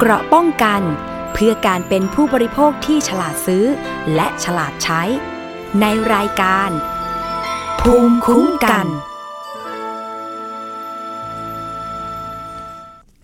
[0.00, 0.82] เกราะป้องกัน
[1.32, 3.64] เพื่อการเป็นผู้บริโภคที่ฉลาดซื้อ
[4.14, 5.02] และฉลาดใช้
[5.80, 5.84] ใน
[6.14, 6.70] รายการ
[7.80, 8.86] ภูมิคุ้มกัน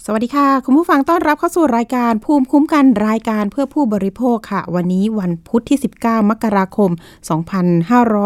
[0.06, 6.90] สวัสดีค่ะ คุณผู้ฟังต้อนรับเข้าสู่รายการภูมิคุ้มกันรายการเพื่อผู้บริโภคค่ะ วันนี้วันพุธที่ 19 มกราคม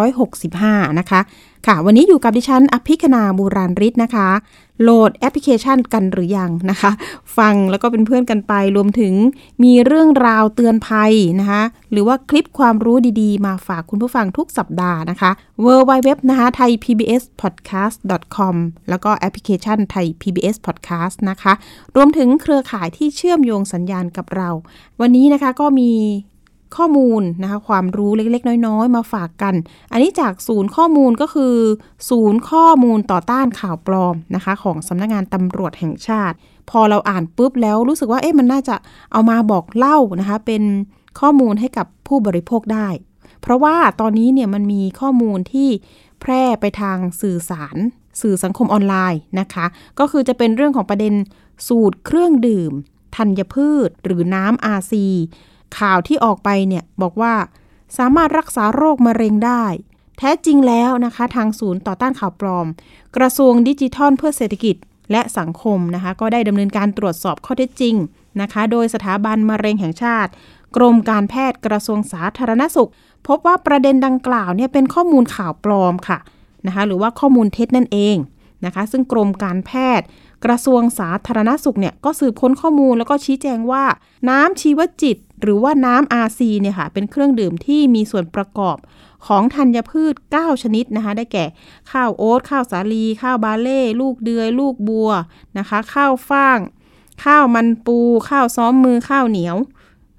[0.06, 1.20] 2565 นะคะ
[1.66, 4.28] ค่ะ วันนี้อยู่กับดิฉันอภิคณาบูราริศนะคะ
[4.82, 6.90] โหลดแอปพลิเคชันกันหรือยังนะคะ
[7.38, 9.14] ฟังแล้วก็เป็นเพื่อนกันไป รวมถึง
[9.64, 15.30] มีเรื่องราวเตือนภัยนะคะ หรือว่าคลิปความรู้ดีๆ มาฝากคุณผู้ฟังทุกสัปดาห์นะคะ
[15.64, 17.96] w w w นะคะ Thai PBS podcast
[18.36, 18.56] com
[18.90, 21.52] แล้วก็แอปพลิเคชัน Thai PBS podcast นะคะ
[21.96, 24.50] รวมถึงเครือข่ายที่เชื่อมโยงสัญญาณกับเรา
[25.00, 25.92] วันนี้นะคะก็มี
[26.76, 29.54] ข้อมูลนะคะความรู้เล็กๆ น้อยๆ มาฝากกัน
[29.92, 31.54] อันนี้จากศูนย์ข้อมูลก็คือ
[32.10, 36.36] ศูนย์ข้อมูลต่อต้านข่าวปลอมนะคะ ของสำนักงานตำรวจแห่งชาติ
[36.70, 38.76] พอเราอ่านปุ๊บแล้วรู้สึกว่าเอ๊ะมันน่าจะ
[39.12, 40.62] เอามาบอกเล่านะคะ เป็น
[41.20, 42.88] ข้อมูลให้กับผู้บริโภคได้
[43.42, 45.68] เพราะว่าตอนนี้เนี่ยมันมีข้อมูลที่
[46.20, 47.76] แพร่ไปทางสื่อสาร
[48.20, 49.66] สื่อสังคมออนไลน์นะคะ
[49.98, 51.14] ก็คือจะเป็นเรื่องของประเด็น
[51.68, 52.72] สูตรเครื่องดื่ม
[53.16, 55.06] ธัญพืช หรือน้ำอาซี
[55.78, 57.34] ข่าวที่ออกไปเนี่ยบอกว่า
[57.98, 59.64] สามารถรักษาโรคมะเร็งได้
[60.18, 62.66] แท้จริงแล้วนะคะ ทางศูนย์ต่อต้านข่าวปลอม
[63.16, 64.76] กระทรวงดิจิทัลเพื่อเศรษฐกิจ
[65.12, 67.94] และสังคมนะคะ ก็ได้ดำเนินการตรวจสอบข้อเท็จจริง
[68.40, 70.30] นะคะ โดยสถาบันมะเร็งแห่งชาติ
[70.76, 72.90] กรมการแพทย์กระทรวงสาธารณสุข
[73.26, 76.18] พบว่าประเด็นดังกล่าวเนี่ยเป็นข้อมูลข่าวปลอมค่ะ
[76.66, 78.16] นะคะ หรือว่าข้อมูลเท็จนั่นเอง
[78.64, 80.06] นะคะ ซึ่งกรมการแพทย์
[80.44, 83.84] กระทรวงสาธารณสุขเนี่ยก็สืบค้นข้อมูลแล้วก็ชี้แจงว่า
[84.30, 88.76] น้ำชีวจิต หรือว่าน้ำอาซีเนี่ยค่ะเป็นเครื่องดื่มที่มีส่วนประกอบ
[89.26, 91.44] ของธัญพืช 9 ชนิดนะคะ ได้แก่
[91.92, 95.10] ข้าวโอ๊ตข้าวสาลี ข้าวบาเล่ ลูกเดือย ลูกบัว
[95.58, 96.58] นะคะ ข้าวฟ่าง
[97.24, 99.56] ข้าวมันปู ข้าวซ้อมมือข้าวเหนียว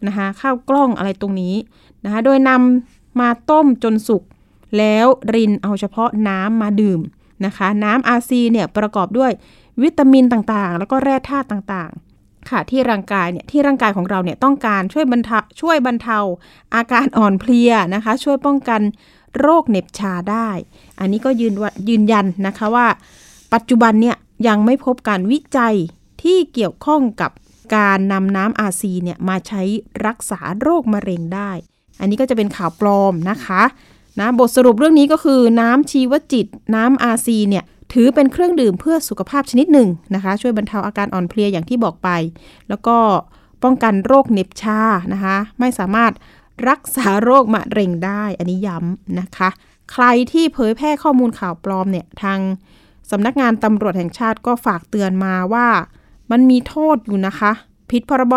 [0.07, 1.55] นะคะข้าวกล้องอะไรตรงนี้
[2.03, 4.23] นะคะโดยนำมาต้มจนสุก
[4.77, 6.99] แล้วรินเอาเฉพาะน้ำมาดื่ม
[7.45, 9.31] นะคะ น้ำอาซีเนี่ยประกอบด้วย
[9.83, 16.19] วิตามินต่างๆ แล้วก็แร่ธาตุต่างๆ ค่ะที่ร่างกายเนี่ยที่ร่างกายของเราเนี่ยต้องการช่วยบรรเทาช่วยบรรเทา
[16.75, 18.81] อาการอ่อนเพลียนะคะ ช่วยป้องกัน
[19.39, 20.49] โรคเหน็บชาได้
[20.99, 21.53] อันนี้ก็ยืน
[21.89, 22.87] ยืนยันนะคะว่า
[23.53, 24.17] ปัจจุบันเนี่ย
[24.47, 25.75] ยังไม่พบการวิจัย
[26.23, 27.31] ที่เกี่ยวข้องกับ
[27.75, 29.61] การนำน้ำอาซีเนี่ยมาใช้
[30.05, 31.51] รักษาโรคมะเร็งได้
[31.99, 33.61] อันนี้ก็จะเป็นข่าวปลอมนะคะ
[34.19, 36.45] นะบทสรุปเรื่องนี้ก็คือน้ำชีวจิต
[36.75, 37.63] น้ำอาซีเนี่ย
[37.93, 42.09] ถือเป็นเครื่องดื่มเพื่อสุขภาพชนิดหนึ่งนะคะ ช่วยบรรเทาอาการอ่อนเพลียอย่างที่บอกไป
[42.69, 42.97] แล้วก็
[43.63, 44.81] ป้องกันโรคเน็บชา
[45.13, 46.11] นะคะ ไม่สามารถ
[46.69, 49.49] รักษาโรคมะเร็งได้ อันนี้ย้ำนะคะ
[49.91, 52.39] ใครที่เผยแพร่ข้อมูลข่าวปลอมเนี่ยทาง
[53.11, 55.67] สำนักงานตำรวจแห่งชาติก็ฝากเตือนมาว่า
[56.31, 57.51] มันมีโทษอยู่นะคะ
[57.91, 58.35] ผิดพรบ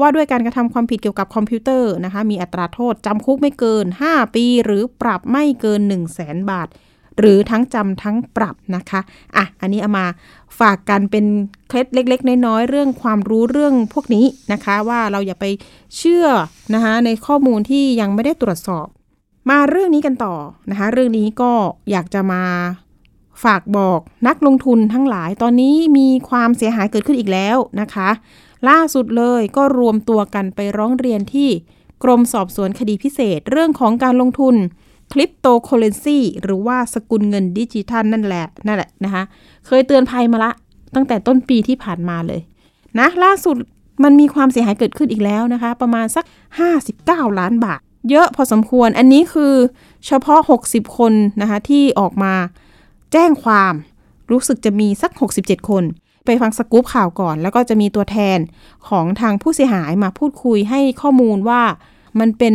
[0.00, 6.68] ว่าด้วยการกระทำความผิดเกี่ยวกับคอมพิวเตอร์นะคะ มีอัตราโทษจำคุกไม่เกิน 5 ปี หรือปรับไม่เกิน 1 0 0 0 0แสนบาท
[7.18, 9.00] หรือทั้งจำทั้งปรับนะคะ
[9.36, 10.06] อะ อันนี้เอามา
[10.58, 11.24] ฝากกันเป็น
[11.68, 15.46] เคล็ดเล็ก ๆ น้อยๆเรื่องความรู้เรื่องพวกนี้นะคะ ว่าเราอย่าไป
[15.96, 16.26] เชื่อ
[16.74, 18.86] นะคะในข้อมูลที่ยังไม่ได้ตรวจสอบ
[19.50, 20.34] มาเรื่องนี้กันต่อ
[20.70, 21.52] นะคะ เรื่องนี้ก็
[21.90, 22.42] อยากจะมา
[23.42, 28.08] ฝากบอกนักลงทุนทั้งหลายตอนนี้มีความเสียหายเกิดขึ้นอีกแล้วนะคะ
[28.68, 31.48] ล่าสุดเลยก็รวมตัวกันไปร้องเรียนที่
[32.02, 34.54] กรมสอบสวนคดีพิเศษเรื่องของการลงทุน
[35.12, 39.22] คริปโตเคอเรนซีหรือว่าสกุลเงินดิจิทัลนั่นแหละนั่นแหละนะคะ
[39.66, 40.52] เคยเตือนภัยมาละ
[40.94, 42.40] ตั้งแต่ต้นปีที่ผ่านมาเลย
[42.98, 43.56] นะล่าสุด
[44.04, 46.24] มันมีความเสียหายเกิดขึ้นอีกแล้วนะคะ ประมาณสัก
[46.82, 47.80] 59 ล้านบาท
[48.10, 49.54] เยอะพอสมควรอันนี้คือ
[50.06, 52.34] เฉพาะ 60 คนนะคะที่ออกมา
[53.16, 53.74] แจ้งความ
[54.30, 55.10] รู้สึกจะมีสัก
[55.40, 55.84] 67 คน
[56.24, 58.38] ไปฟังสกู๊ปข่าวก่อน แล้วก็จะมีตัวแทน
[58.88, 61.62] ของทางผู้เสียหายมาพูดคุยให้ข้อมูลว่า
[62.20, 62.54] มันเป็น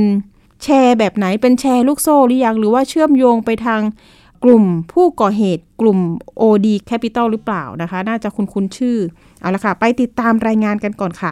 [0.64, 3.82] แชร์แบบไหนเป็นแชร์ลูกโซ่หรือยัง หรือว่าเชื่อมโยงไปทาง
[4.44, 6.00] กลุ่มผู้ก่อเหตุกลุ่ม
[6.42, 8.98] OD Capital หรือเปล่านะคะ น่าจะคุ้นคุ้นชื่อ
[9.42, 11.32] เอาละค่ะ ไปติดตามรายงานกันก่อนค่ะ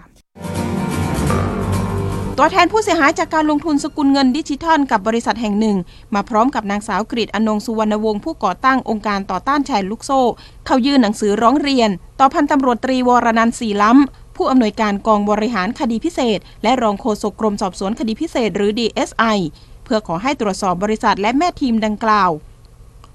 [2.39, 5.78] ตัวแทนผู้เสียหายจากการลงทุนสกุลเงินดิจิทัล กับบริษัทแห่งหนึ่ง
[6.16, 10.22] มาพร้อมกับนางสาวกฤษอนงสุวรรณวงศ์ผู้ก่อตั้งองค์การต่อต้านแชร์ลูกโซ่
[10.66, 11.89] เข้ายื่นหนังสือร้องเรียน
[12.19, 19.38] ต่อพันตำรวจตรีวรนันท์สีล้ำ ผู้อำนวยการกองบริหารคดีพิเศษ และรองโฆษกกรมสอบสวนคดีพิเศษหรือ DSI
[19.84, 22.31] เพื่อขอให้ตรวจสอบบริษัทและแม่ทีมดังกล่าว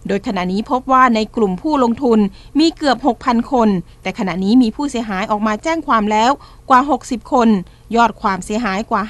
[0.09, 2.19] โดยขณะนี้พบว่าในกลุ่มผู้ลงทุน
[2.59, 3.69] มีเกือบ 6,000 คน
[4.03, 6.31] แต่ขณะนี้มีผู้เสียหายออกมาแจ้งความแล้ว
[6.71, 7.49] กว่า 60 คน
[7.97, 9.03] ยอดความเสียหายกว่า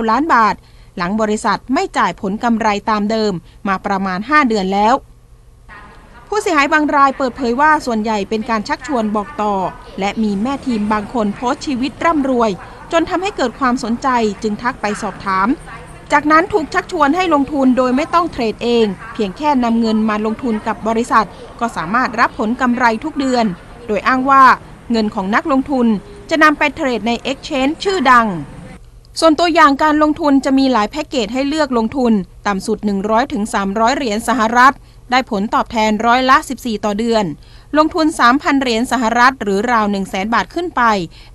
[0.00, 0.54] 59 ล้านบาท
[0.96, 3.32] หลังบริษัทไม่จ่ายผลกำไรตามเดิม
[3.68, 4.94] มาประมาณ 5 เดือนแล้ว
[6.28, 9.54] ผู้เสียหายบางรายเปิดเผยว่าส่วนใหญ่เป็นการชักชวนบอกต่อ
[10.00, 12.50] และมีแม่ทีมบางคนโพสต์ชีวิตร่ำรวย
[12.92, 14.08] จนทำให้เกิดความสนใจ
[14.42, 15.48] จึงทักไปสอบถาม
[16.12, 21.26] จากนั้นถูกชักชวนให้ลงทุนโดยไม่ต้องเทรดเอง เพียงแค่นำเงินมาลงทุนกับบริษัท
[21.60, 23.44] ก็สามารถรับผลกำไรทุกเดือน
[23.86, 24.42] โดยอ้างว่า
[24.92, 25.86] เงินของนักลงทุน
[26.30, 28.28] จะนำไปเทรดใน Exchange ชื่อดัง
[29.20, 32.12] ส่วนตัวอย่างการลงทุนจะมีหลายแพ็กเกจให้เลือกลงทุน
[32.46, 34.74] ต่ำสุด 100-300ถึง300 เหรียญสหรัฐ
[35.10, 37.24] ได้ผลตอบแทนร้อยละ 14 ต่อเดือน
[37.78, 40.82] ลงทุน 3,000 เหรียญสหรัฐ หรือราว 1 0 0 0 0 0 บาทขึ้นไป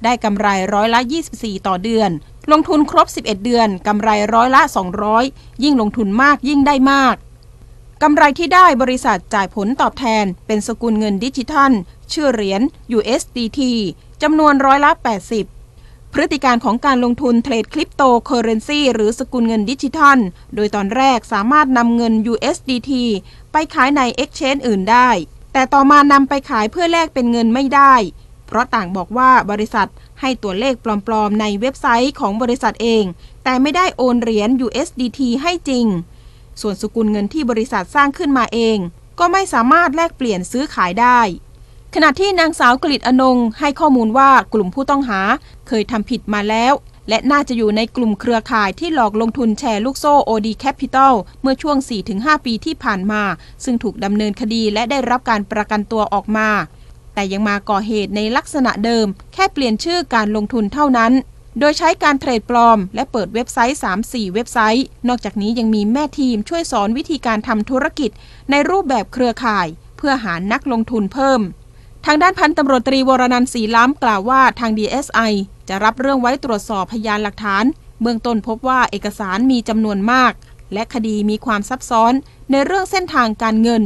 [0.03, 1.00] ได้กำไรร้อยละ
[1.33, 2.09] 24 ต่อเดือน
[2.51, 4.62] ลงทุนครบ 11 เดือนกำไรร้อยละ
[5.13, 7.15] 200 ยิ่งลงทุนมากยิ่งได้มาก
[8.03, 11.71] กำไรที่ได้บริษัทจ่ายผลตอบแทน เป็นสกุลเงินดิจิทัล
[12.13, 12.62] ชื่อเหรียญ
[12.98, 13.59] USDT
[14.21, 14.91] จำนวนร้อยละ
[15.53, 20.19] 80 พฤติการของการลงทุนเทรดคริปโตเคอเรนซีหรือสกุลเงินดิจิทัล
[20.56, 22.91] โดยตอนแรกสามารถนำเงิน USDT
[23.51, 25.09] ไปขายใน Exchange อื่นได้
[25.53, 27.95] แต่ต่อมานำไปขายเพื่อแลกเป็นเงินไม่ได้
[28.47, 29.88] เพราะต่างบอกว่าบริษัท
[30.21, 30.73] ให้ตัวเลข
[31.07, 33.03] ปลอมๆ ในเว็บไซต์ของบริษัทเอง
[33.44, 35.85] แต่ไม่ได้โอนเหรียญ USDT ให้จริง
[36.62, 38.77] ส่วนสกุลเงินที่บริษัทสร้างขึ้นมาเอง
[39.19, 41.19] ก็ไม่สามารถแลกเปลี่ยนซื้อขายได้
[41.97, 45.21] ขณะที่นางสาวกฤษอนงให้ข้อมูลว่ากลุ่มผู้ต้องหา
[45.68, 46.74] เคยทำผิดมาแล้ว
[47.09, 51.77] และน่าจะอยู่ในกลุ่มเครือข่ายที่หลอกลงทุนแชร์ลูกโซ่ OD Capital เมื่อช่วง
[52.12, 53.24] 4-5 ปีที่ผ่านมา
[53.63, 56.50] ซึ่งถูกดำเนินคดีและได้รับการประกันตัวออกมา
[57.13, 61.12] แต่ยังมาก่อเหตุในลักษณะเดิม แค่เปลี่ยนชื่อการลงทุนเท่านั้น
[61.59, 68.12] โดยใช้การเทรดปลอม และเปิดเว็บไซต์ 3-4 เว็บไซต์ นอกจากนี้ยังมีแม่ทีมช่วยสอนวิธีการทำธุรกิจ
[68.51, 69.68] ในรูปแบบเครือข่าย
[69.98, 71.41] เพื่อหานักลงทุนเพิ่ม
[72.07, 75.31] ทางด้านพันตำรวจตรีวรนันท์ศรีล้ำกล่าวว่าทาง DSI
[75.69, 77.63] จะรับเรื่องไว้ตรวจสอบพยานหลักฐาน
[78.02, 80.34] เบื้องต้นพบว่าเอกสารมีจำนวนมาก
[80.74, 82.13] และคดีมีความซับซ้อน
[82.52, 83.84] ในเรื่องเส้นทางการเงิน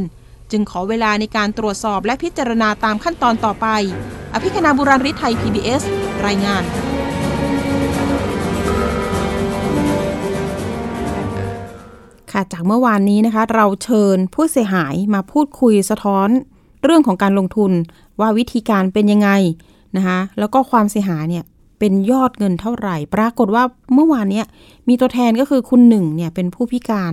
[0.50, 3.66] จึงขอเวลาในการตรวจสอบและพิจารณาตามขั้นตอนต่อไป
[4.34, 5.82] อภิคณาบุราริไทย PBS
[6.26, 6.64] รายงาน
[12.32, 16.30] ค่ะจากเมื่อวานนี้นะคะ เราเชิญผู้เสียหายมาพูดคุยสะท้อน
[16.84, 17.72] เรื่องของการลงทุน
[18.20, 19.30] ว่าวิธีการเป็นยังไง
[19.96, 21.44] นะคะแล้วก็ความเสียหายเนี่ย
[21.78, 23.64] เป็นยอดเงินเท่าไหร่ ปรากฏว่า
[23.94, 24.46] เมื่อวานเนี้ย
[24.88, 27.12] มีตัวแทนก็คือคุณหนึ่งเนี่ยเป็นผู้พิการ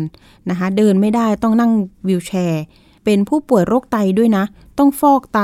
[0.50, 1.71] นะคะเดินไม่ได้ต้องนั่ง
[2.07, 2.63] วิวแชร์
[3.06, 4.44] เป็นผู้ป่วยโรคไตด้วยนะ
[4.77, 5.39] ต้องฟอกไต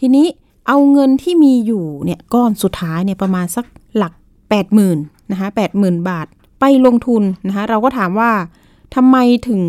[0.00, 0.26] ทีนี้
[0.68, 3.64] เอาเงินที่มีอยู่เนี่ยก้อนสุดท้ายเนี่ยประมาณสัก
[3.96, 4.12] หลัก
[4.72, 5.48] 80,000นะคะ
[5.78, 6.26] 80,000บาท
[6.60, 8.30] ไปลงทุนนะคะเราก็ถามว่า
[8.94, 9.16] ทำไม
[9.48, 9.62] ถึง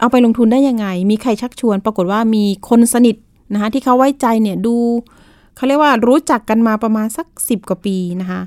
[0.00, 3.16] เอาไปลงทุนได้ยังไง มีใครชักชวน ปรากฏว่ามีคนสนิท
[3.52, 4.76] นะคะที่เขาไว้ใจเนี่ยดู
[5.56, 8.40] เขาเรียกว่ารู้จักกันมาประมาณสัก 10 กว่าปีนะคะ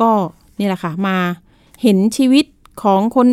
[0.00, 0.10] ก็
[0.58, 1.16] นี่แหละค่ะมา
[1.82, 2.44] เห็นชีวิต
[2.82, 3.26] ของคน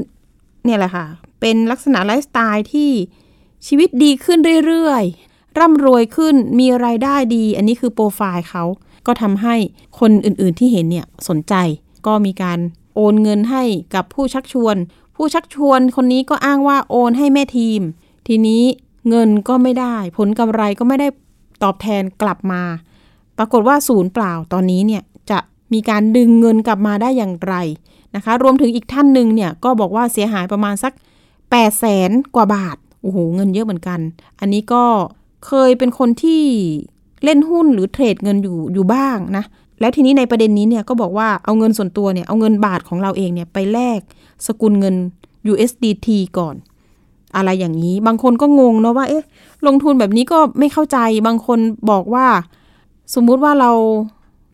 [0.65, 1.05] เนี่ยแหละค่ะ
[1.39, 2.91] เป็นลักษณะไลฟ์สไตล์ที่
[3.67, 8.63] ชีวิตดีขึ้นเรื่อยๆ ร่ำรวยขึ้นมีรายได้ดี อันนี้คือโปรไฟล์เขา
[9.07, 9.55] ก็ทำให้
[9.99, 11.53] คนอื่นๆที่เห็นเนี่ยสนใจ
[12.07, 12.59] ก็มีการ
[12.95, 13.63] โอนเงินให้
[13.95, 14.75] กับผู้ชักชวน
[15.15, 17.81] ผู้ชักชวนคนนี้ก็อ้างว่าโอนให้แม่ทีม
[18.27, 18.63] ทีนี้
[19.09, 21.07] เงินก็ไม่ได้ ผลกำไรก็ไม่ได้
[21.63, 22.61] ตอบแทนกลับมา
[23.37, 25.39] ปรากฏว่าศูนย์เปล่าตอนนี้เนี่ยจะ
[25.73, 27.55] มีการดึงเงินกลับมาได้อย่างไร
[28.15, 30.93] นะคะ รวมถึงอีกท่านหนึ่งเนี่ยก็บอกว่าเสียหายประมาณสัก
[31.33, 33.99] 8 0 0แสนกว่าบาท โอ้โห เงินเยอะเหมือนกัน
[34.39, 34.83] อันนี้ก็
[35.47, 36.43] เคยเป็นคนที่
[37.23, 39.43] เล่นหุ้นหรือเทรดเงินอยู่อยู่บ้างนะ
[39.79, 43.99] แล้วทีนี้ในประเด็นนี้เนี่ยก็บอกว่าเอาเงินส่วนตัวเนี่ย เอาเงินบาทของเราเองเนี่ยไปแลก
[44.47, 44.95] สกุลเงิน
[45.51, 46.55] USDT ก่อน
[47.35, 49.23] อะไรอย่างนี้ บางคนก็งงเนาะว่า เอ๊ะ
[49.67, 51.59] ลงทุนแบบนี้ก็ไม่เข้าใจ บางคน
[51.91, 52.27] บอกว่า
[53.15, 53.71] สมมุติว่าเรา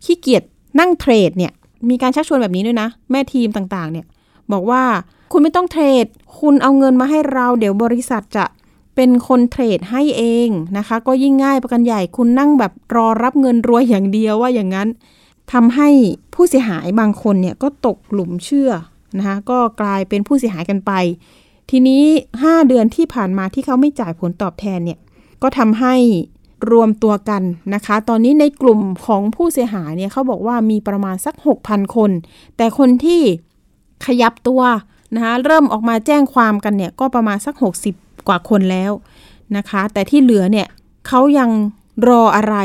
[0.04, 0.44] ขี้เกียจ
[0.80, 1.52] นั่งเทรดเนี่ย
[1.90, 4.06] มีการชักชวนแบบนี้ด้วยนะ แม่ทีมต่างๆ เนี่ย
[4.52, 4.84] บอกว่า
[5.32, 6.06] คุณไม่ต้องเทรด
[6.40, 8.46] คุณเอาเงินมาให้เรา เดี๋ยวบริษัทจะ
[8.96, 14.88] เป็นคนเทรดให้เองนะคะ ก็ยิ่งง่ายประกันใหญ่ คุณนั่งแบบรอรับเงินรวยอย่างเดียวว่าอย่างนั้น
[15.54, 15.90] ทำให้
[16.34, 18.72] ผู้เสียหายบางคนเนี่ยก็ตกหลุมเชื่อ
[19.18, 20.92] นะคะก็กลายเป็นผู้เสียหายกันไป
[21.70, 22.04] ทีนี้
[22.38, 25.00] 5 เดือนที่ผ่านมาที่เขาไม่จ่ายผลตอบแทนเนี่ย
[25.42, 25.96] ก็ทำให้
[26.72, 27.44] รวมตัวกัน
[27.76, 32.12] นะคะ ตอนนี้ในกลุ่มของผู้เสียหายเนี่ยเขาบอกว่ามีประมาณสัก 6,000 คน
[32.58, 33.22] แต่คนที่
[34.06, 34.62] ขยับตัว
[35.16, 37.56] นะคะเริ่มออกมาแจ้งความกันเนี่ย ก็ประมาณสัก
[37.92, 38.92] 60 กว่าคนแล้ว
[39.58, 40.68] นะคะ แต่ที่เหลือเนี่ย
[41.08, 41.50] เขายัง
[42.10, 42.56] รออะไร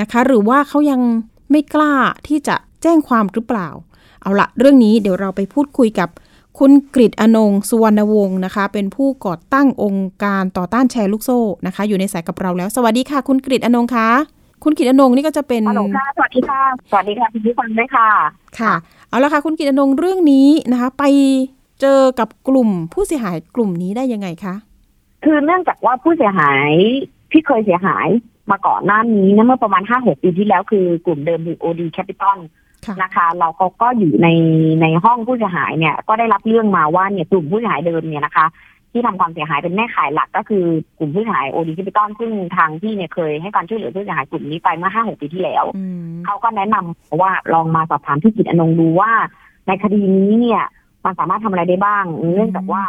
[0.00, 1.00] นะคะ หรือว่าเขายัง
[1.50, 1.94] ไม่กล้า
[2.26, 3.68] ที่จะแจ้งความหรือเปล่า
[4.22, 6.08] เอาละเรื่องนี้เดี๋ยวเราไปพูดคุยกับ
[6.58, 14.08] คุณกริตอนงสุวรรณวงศ์นะคะ เป็นผู้ก่อตั้งองค์การต่อต้านแชร์ลูกโซ่นะคะ อยู่ในสายกับเราแล้ว สวัสดีค่ะ คุณกริตอนงค์คะ
[14.64, 16.60] คุณกริตอนงค์นี่ก็จะเป็นฮัลโหลค่ะสวัสดีค่ะ
[16.90, 18.08] สวัสดีค่ะคุณผู้ฟังด้วยค่ะ
[18.58, 18.72] ค่ะ
[19.08, 21.04] เอาละค่ะ คุณกริตอนงค์เรื่องนี้นะคะ ไป
[21.80, 24.54] เจอกับกลุ่มผู้เสียหายกลุ่มนี้ได้ยังไงคะ
[25.24, 26.70] คือเนื่องจากว่าผู้เสียหาย
[27.32, 28.08] ที่เคยเสียหาย
[28.50, 32.66] มาก่อนหน้านี้นะเมื่อประมาณห้าหกปีที่แล้วคือกลุ่มเดิมคือ OD Capital ค่ะ
[33.02, 34.28] นะคะ เราก็ก็อยู่ใน
[34.82, 38.46] ในห้องผู้เสียหายเนี่ย ก็ได้รับเรื่องมาว่าเนี่ยกลุ่มผู้เสียหายเดิมเนี่ยนะคะ
[38.92, 40.64] ที่ทำความเสียหายเป็นแม่ขายหลักก็คือ
[40.98, 49.12] กลุ่มผู้เสียหาย OD Capital ซึ่งทางที่เนี่ยเคยให้การช่วยเหลือผู้เสียหายกลุ่มนี้ไปเมื่อห้าหกปีที่แล้วอืมเขาก็แนะนำว่าลองมาสอบถามที่จิตอนงดูว่า
[49.66, 50.62] ในคดีนี้เนี่ย
[51.04, 52.04] มันสามารถทำอะไรได้บ้าง
[52.34, 52.84] เนื่องจากว่า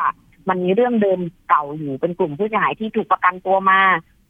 [0.49, 1.19] มันมีเรื่องเดิม
[1.49, 3.79] เก่าอยู่เป็นกลุ่มผู้เสียหายที่ถูกประกันตัวมา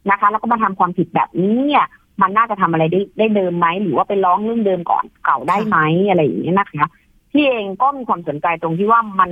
[0.09, 1.85] นะคะ แล้วก็มาทำความผิดแบบนี้เนี่ย
[2.21, 5.77] มันน่าจะทำอะไรได้ได้เดิมไหมหรือว่าไปร้องเรื่องเดิมก่อนเก่าได้ไหม
[6.09, 6.87] อะไรอย่างเงี้ยนะคะ
[7.31, 9.31] ที่เองก็มีความสนใจตรงที่ว่ามัน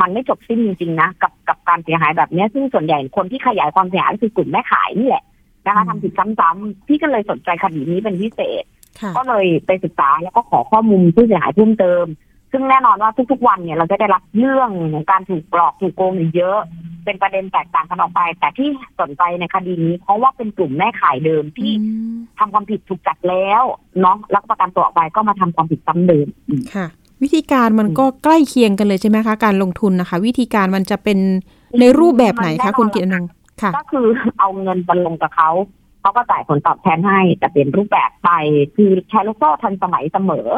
[0.00, 5.24] มันไม่จบสิ้นจริงๆนะกับกับการเสียหายแบบเนี้ยซึ่งส่วนใหญ่คนที่ขยายความเสียหายก็คือกลุ่มแม่ขายนี่แหละ
[5.66, 8.64] นะคะทำผิดซ้ำๆพี่ก็เลยสนใจคดีนี้เป็นพิเศษ
[9.00, 12.04] ค่ะก็เลยไปศึกษาแล้วก็ขอข้อมูลผู้เสียหายเพิ่มเติม
[12.52, 16.60] ซึ่งแน่นอนว่าทุกๆวันเนี่ยเราจะได้รับเรื่องของการถูกหลอกถูกโกงอยู่เยอะ
[17.04, 18.68] เป็นประเด็นแตกต่างกันออกไป แต่ที่
[19.00, 23.62] สนใจในคดีนี้ เพราะว่าเป็นกลุ่มแม่ขายเดิมที่อืมทำความผิดถูกจับแล้ว
[24.00, 26.86] เนาะแล้วก็ประกันตัวออกไปก็มาทำความผิดซ้ำเดิมอีกค่ะ
[27.22, 31.18] วิธีการมันก็ใกล้เคียงกันเลยใช่ไหมคะการลงทุนนะคะ วิธีการมันจะเป็น
[31.80, 33.30] ในรูปแบบไหนคะคุณกิตอนงค์
[33.62, 34.06] ค่ะ ก็คือ
[34.38, 35.50] เอาเงินไปลงกับเขา
[36.00, 38.30] เขาก็จ่ายผลตอบแทนให้ แต่เป็นรูปแบบไป
[38.76, 40.48] คือแชร์ลูกโซ่ทันสมัยเสมอ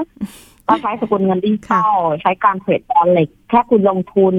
[0.69, 4.35] ก็ใช้สกุลเงินดิจิตอลใช้การเทรดออนไลน์แค่คุณลงทุน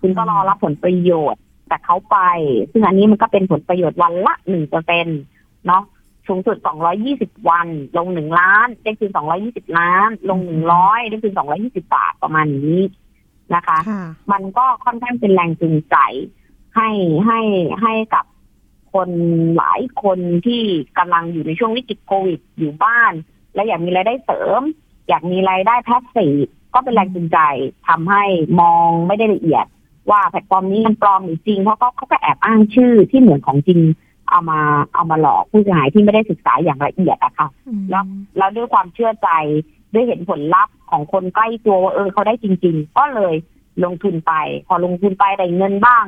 [0.00, 2.18] คุณก็รอรับผลประโยชน์จากเขาไป
[2.72, 5.06] ซึ่งอันนี้มันก็เป็นผลประโยชน์วันละหนึ่งเปอร์เซ็น
[5.66, 5.82] เนาะ
[6.28, 6.56] สูงสุด
[7.02, 9.10] 220วัน ลงหนึ่งล้าน ได้คืน
[9.44, 12.80] 220ล้าน ลงหนึ่งร้อยได้คืน220บาทประมาณนี้
[13.54, 14.02] นะคะค่ะ
[14.32, 15.96] มันก็ค่อนข้างเป็นแรงจูงใจ
[16.76, 16.90] ให้
[17.26, 17.40] ให้
[17.82, 18.24] ให้กับ
[18.92, 19.10] คน
[19.56, 20.62] หลายคนที่
[20.98, 23.12] กำลังอยู่ในช่วงวิกฤตโควิดอยู่บ้าน
[23.54, 24.62] และอยากมีรายได้เสริม
[25.08, 27.38] อยากมีรายได้ passive ก็เป็นแรงจูงใจ
[27.88, 28.24] ทำให้
[28.60, 29.66] มองไม่ได้ละเอียด
[30.10, 33.80] ว่าแพลตฟอร์มนี้มันปลอมหรือจริงเพราะก็เขาก็แอบอ้างชื่อที่เหมือนของจริง
[34.30, 34.60] เอามา
[34.94, 38.04] เอามาหลอกผู้เสียหายที่ไม่ได้ศึกษาอย่างละเอียดอะค่ะอืมแล้ว
[38.38, 39.28] แล้วด้วยความเชื่อใจ
[39.94, 43.34] ด้วยเห็นผลลัพธ์ของคนใกล้ตัวว่าเออเขาได้จริง ๆ ก็เลย
[43.84, 44.32] ลงทุนไป
[44.66, 46.06] พอลงทุนไปได้เงินบ้าง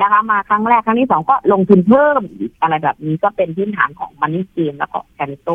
[0.00, 5.48] นะคะ มาครั้งแรกครั้งที่สองก็ลงทุนเพิ่มอีกอะไรแบบนี้ก็เป็นพื้นฐานของ money game แล้วก็คริปโต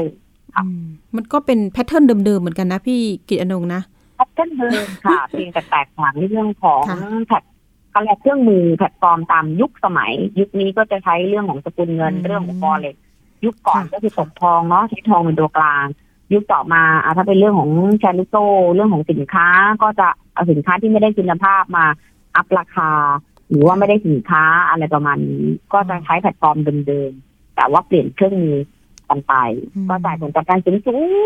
[0.57, 0.85] อืม
[1.15, 2.99] มันก็เป็น pattern เดิมๆเหมือนกันนะพี่
[3.29, 3.81] กิตอนงค์นะ
[4.15, 6.97] pattern เดิมค่ะเพียงแต่แตกต่างในเรื่องของค่ะ
[7.27, 7.43] แพลต
[7.95, 12.95] เขาเรียกเครื่องมือแพลตฟอร์มตามยุคสมัย ยุคนี้ก็จะใช้เรื่องของสกุลเงินเรื่องของ Forex
[13.45, 15.85] ยุคก่อนก็คือตกทองเนาะใช้ทองเป็นตัวกลาง
[16.33, 19.47] ยุคต่อมาอะถ้าเป็นเรื่องของแชร์ลูกโซ่เรื่องของสินค้า
[19.83, 21.85] ก็จะเอาสินค้าที่ไม่ได้คุณภาพมา
[22.35, 22.91] อัพราคา
[23.49, 28.57] หรือว่าไม่ได้สินค้าอะไรประมาณนี้ก็จะใช้แพลตฟอร์มเดิมๆแต่ว่าเปลี่ยนเครื่องมือ
[29.09, 29.33] กันไป
[29.75, 30.71] อืมก็จ่ายผลตอบแทนสู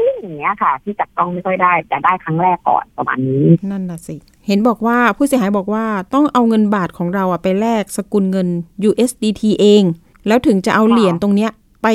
[0.09, 4.15] งๆอย่างเงี้ยค่ะ ที่จับต้องไม่ค่อยได้แต่ได้ครั้งแรกก่อนประมาณนี้ นั่นน่ะสิ
[4.50, 8.48] เห็นบอกว่าผู้เสียหายบอกว่าต้องเอาเงินบาทของเราอะไปแลกสกุลเงิน
[8.89, 9.84] USDT เอง
[10.27, 11.51] แล้วถึงจะเอาเหรียญตรงเนี้ย
[11.84, 11.88] ไป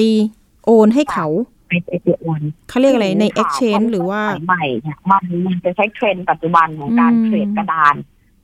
[0.67, 1.27] โอนให้เขา
[1.69, 7.95] ไปไปเจอวันเขาเรียกอะไรในค่ะ exchange หรือว่าสมัยใหม่เนี่ยมันมันจะใช้เทรนด์ปัจจุบันของการอืมเทรดกระดาน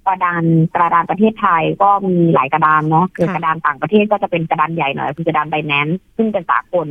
[0.07, 0.43] กระดาน
[0.75, 6.89] กระดานประเทศไทยก็มีหลายกระดานเนาะคือค่ะกระดานต่างประเทศก็จะเป็นกระดานใหญ่หน่อยคือกระดานไบแนนซึ่งเป็นสากล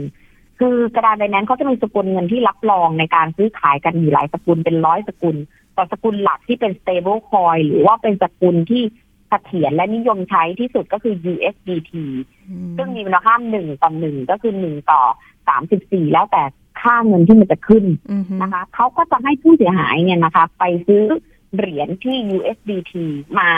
[0.59, 5.35] คือกระดานไบแนนเขาจะมีสกุลเงินที่รับรองในการซื้อขายกันอยู่หลายสกุลเป็นร้อยสกุล
[5.79, 8.83] แต่สกุลหลักที่เป็น stable coin หรือว่าเป็นสกุลที่
[9.29, 11.91] เสถียรและนิยมใช้ที่สุดก็คือ USDT
[12.49, 15.01] อืมซึ่งมีมูลค่าหนึ่งต่อหนึ่งก็คือหนึ่งต่อ
[15.47, 16.43] สามสิบสี่แล้วแต่
[16.81, 21.03] ค่าเงินที่มันจะขึ้นอืมฮึนะคะเขาก็จะให้ผู้เสียหายเนี่ยนะคะ ไปซื้อ
[21.55, 22.93] เหรียญที่ USDT
[23.39, 23.49] มา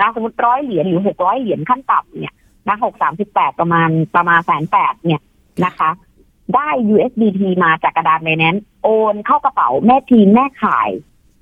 [0.00, 2.34] นะสมมติร้อยเหรียญหรือหกร้อยเหรียญขั้นต่ำเนี่ย
[2.68, 5.20] นะหกสามสิบแปดประมาณประมาณแสนแปดเนี่ย
[5.64, 5.90] นะคะ
[6.54, 10.90] ได้ USDT มาจากกระดานไบแนนซ์โอนเข้ากระเป๋าแม่ทีมแม่ขาย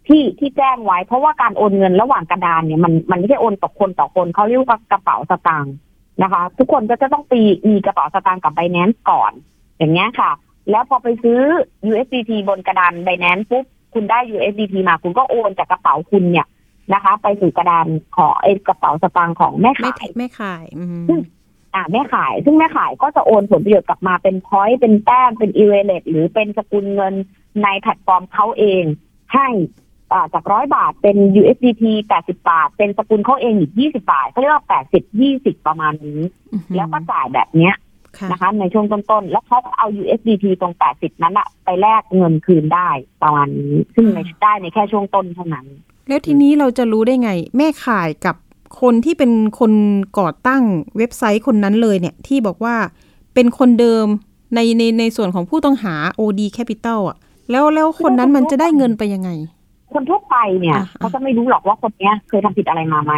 [0.08, 5.74] ที่ที่แจ้งไว้ เพราะว่าการโอนเงินระหว่างกระดานเนี่ยมันมันไม่ใช่โอนต่อคนต่อคนเขาเรียกว่ากระเป๋าสตางค์
[6.22, 9.32] นะคะ ทุกคนก็จะต้องไปมีกระเป๋าสตางค์กับ Binance ก่อน
[9.78, 10.30] อย่างเงี้ยค่ะ
[10.70, 11.40] แล้วพอไปซื้อ
[11.90, 16.46] USDT บนกระดาน Binance ปุ๊บคุณได้ USDT มาคุณก็โอนจากกระเป๋าคุณเนี่ย
[16.92, 17.86] นะคะ ไปสู่กระดาน
[18.16, 21.18] ของไอ้กระเป๋าสตางค์ของแม่ไม่ขายแม่ข่ายอืมซึ่ง
[21.74, 27.14] อ่าแม่ข่าย ซึ่งแม่ข่ายก็จะโอนผลประโยชน์กลับมาเป็น point เป็นแต้มเป็น e-wallet หรือเป็นสกุลเงิน
[27.62, 28.84] ในแพลตฟอร์มเขาเอง
[29.34, 29.87] ให้อ่า
[30.34, 31.84] จากร้อยบาทเป็น USDT
[32.18, 36.20] 80 บาท เป็นสกุลเขาเองอีก 20 บาทเขาเรียกว่า 80 20 ประมาณนี้
[36.52, 37.74] อือฮึแล้วก็จ่ายแบบเนี้ย
[38.18, 42.88] ค่ะนะคะ ในช่วงต้นๆ แล้วเขาก็เอา USDT ตรง 80 นั้นอะไปแลกเงินคืนได้
[43.22, 45.66] ประมาณนี้ ซึ่งในได้ในแค่ช่วงต้นเท่านั้น
[46.08, 48.36] แล้วทีนี้เราจะรู้ได้ไง แม่ขายกับ
[48.80, 49.72] คนที่เป็นคน
[50.18, 50.62] ก่อตั้ง
[50.98, 52.76] เว็บไซต์คนนั้นเลยเนี่ย ที่บอกว่า
[53.34, 54.06] เป็นคนเดิม
[54.54, 57.16] ในในในส่วนของผู้ต้องหา OD Capital อะ
[57.50, 59.30] แล้วแล้วคนนั้นมันจะได้เงินไปยังไง
[59.94, 63.14] คนทั่วไปเนี่ยอะเขาจะไม่รู้หรอกว่าคนเนี้ย เคยทำผิดอะไรมาไหม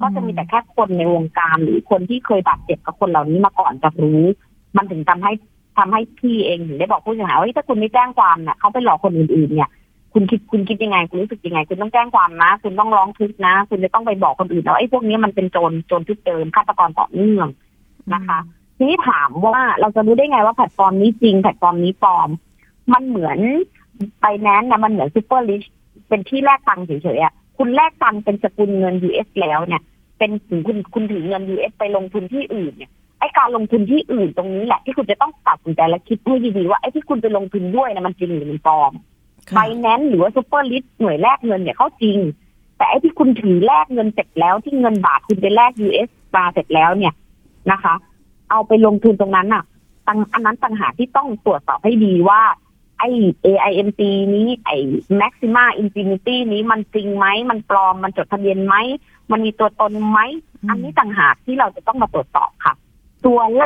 [0.00, 4.22] ก็จะมีแต่แค่คนในวงการหรือคนที่เคยบาดเจ็บกับคนเหล่านี้มาก่อนจะรู้
[4.76, 5.32] มันถึงทำให้
[5.78, 9.70] ทำให้พี่เองถึงได้บอกผู้เสียหายว่าถ้าคุณไม่แจ้งความเนี่ยเขาไปหลอกคนอื่นๆ เนี่ย
[10.12, 17.48] คุณคิดคุณคิดยังไงคุณรู้สึกยังไง คุณต้องแจ้งความนะ คุณต้องร้องทุกข์นะ คุณจะต้องไปบอกคนอื่นว่าไอ้พวกนี้มันเป็นโจรโจรทุกเติมฆาตกรต่อเนื่อง
[18.14, 18.38] นะคะ
[18.76, 22.28] ทีนี้ถามว่าเราจะรู้ได้ไงว่าแพลตฟอร์มนี้จริงแพลตฟอร์มนี้ปลอม
[22.92, 23.38] มันเหมือน
[24.20, 25.62] Binance นะมันเหมือน Superrich
[26.08, 29.82] เป็นที่แลกตังค์เฉยๆอะคุณแลกตังค์เป็นสกุลเงิน US แล้วเนี่ย
[30.18, 38.92] เป็นถึงคุณคุณถือเงิน US ไปลงทุนที่อื่นเนี่ยไอการลงทุนที่อื่นตรงนี้แหละที่คุณจะต้องตัดสินใจและคิดให้ดีๆว่าไอ้ที่คุณไปลงทุนด้วยนะมันจริงหรือมันปลอม
[39.48, 42.18] ค่ะ Binance หรือว่า Superrich หน่วยแลกเงินเนี่ยเขาจริง
[42.76, 47.14] แต่ไอ้ที่คุณถือแลกเงินเสร็จแล้วที่เงินบาทคุณไปแลก US มาเสร็จแล้วเนี่ย
[47.72, 47.94] นะคะ
[48.50, 49.64] เอาไปลงทุนตรงนั้นอะ
[50.06, 52.40] ตังอันนั้นต่างหากที่ต้องตรวจสอบให้ดีว่า
[52.98, 53.08] ไอ้
[53.46, 54.02] AIMT
[54.34, 54.76] นี้ไอ้
[55.20, 58.74] Maxima Infinity นี้มันจริงไหม มันปลอมมันจดทะเบียนไหม
[59.30, 60.18] มันมีตัวตนไหม
[60.68, 62.74] อันนี้ต่างหากที่เราจะต้องมาตรวจสอบค่ะ
[63.26, 63.62] ตัวแร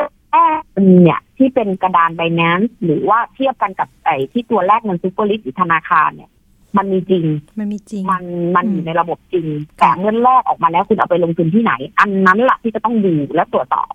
[0.59, 0.61] ก
[1.03, 6.31] เนี่ยที่เป็นกระดาน Binance หรือว่าเทียบกันกับไอ้ที่ตัวแรกเงินซูเปอร์ลิสหรือธนาคารเนี่ย
[6.77, 7.25] มันมีจริง
[7.59, 8.23] มันมีจริง มัน
[8.55, 9.47] มันอืมอยู่ในระบบจริง
[9.79, 13.91] แต่เงินแรกออกมาแล้วคุณเอาไปลงทุนที่ไหน อันนั้นแหละที่จะต้องดูและตรวจสอบ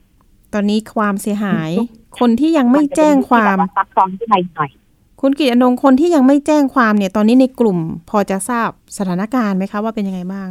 [0.55, 1.71] ตอนนี้ความเสียหาย
[2.19, 4.71] คนที่ยังไม่แจ้งความนจะเป็นที่แบบซับซ้อนที่ไหนหน่อย
[5.21, 7.79] คุณกิตอนงค์คนที่ยังไม่แจ้งความเนี่ย ตอนนี้ในกลุ่ม
[8.11, 8.69] พอจะทราบ
[8.99, 10.49] สถานการณ์ไหมคะว่าเป็นยังไงบ้าง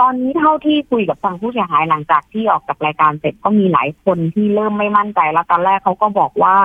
[0.00, 6.56] ตอนนี้เท่าที่คุยกับทางผู้เสียหายหลังจากที่ออกจากรายการเสร็จก็มีหลายคนที่เริ่มไม่มั่นใจแล้วตอนแรกเขาก็บอกว่า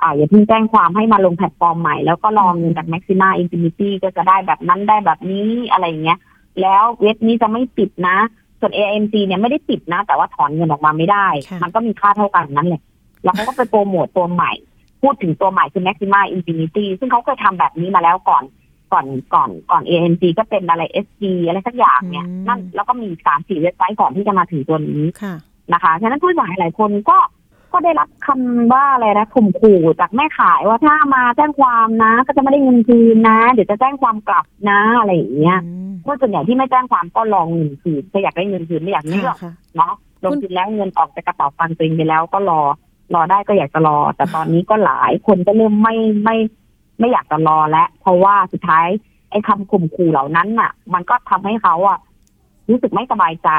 [0.00, 6.18] อ่าอย่าเพิ่งแจ้งความให้มาลงแพลตฟอร์มใหม่ แล้วก็รอเงินจาก Maxima Infinity ก็จะได้แบบนั้นได้แบบนี้อะไรอย่างเงี้ย
[6.60, 8.16] แล้วเว็บนี้จะไม่ปิดนะ
[8.60, 12.82] ส่วน AMC เนี่ยไม่ได้ปิดนะ แต่ว่าถอนเงินออกมาไม่ได้ค่ะมันก็มีค่าเท่ากันนั่นแหละ
[13.24, 14.52] แล้วเขาก็ไปโปรโมทตัวใหม่
[15.04, 18.44] พูดถึงตัวใหม่คือ Maxima Infinity ซึ่งเขาเคยทำแบบนี้มาแล้วก่อน
[18.92, 25.34] ก่อนก่อนก่อน AMC ก็เป็นอะไร SG อะไรสักอย่างเนี่ยอืมนั่นแล้วก็มีสามสี่เว็บไซต์ก่อนที่จะมาถึงตัวนี้ค่ะ
[25.72, 27.18] นะคะฉะนั้นผู้เสียหายหลายคนก็
[27.72, 42.60] ก็ได้รับคำว่าอะไรนะข่มขู่จากแม่ขายว่าถ้ามาแจ้งความนะ ก็จะไม่ได้เงินคืนนะ เดี๋ยวจะแจ้งความกลับนะอะไรอย่างเงี้ยอืมผู้ส่วนใหญ่ที่ไม่แจ้งความก็ลองเงินคืนถ้าอยากได้เงินคืนไม่อยากเลือกค่ะค่ะเนาะลงทุนแล้วเงินออกจากกระเป๋าตังค์ตัวเองไปแล้วก็รอ
[43.14, 46.36] รอได้ก็อยากจะรอ แต่ตอนนี้ก็หลายคนก็เริ่มไม่ไม่
[46.98, 48.86] ไม่อยากจะรอแล้ว เพราะว่าสุดท้าย
[49.30, 51.98] ไอ้คำข่มขู่เหล่านั้นน่ะ มันก็ทำให้เขาอะ
[52.70, 53.50] รู้สึกไม่สบายใจ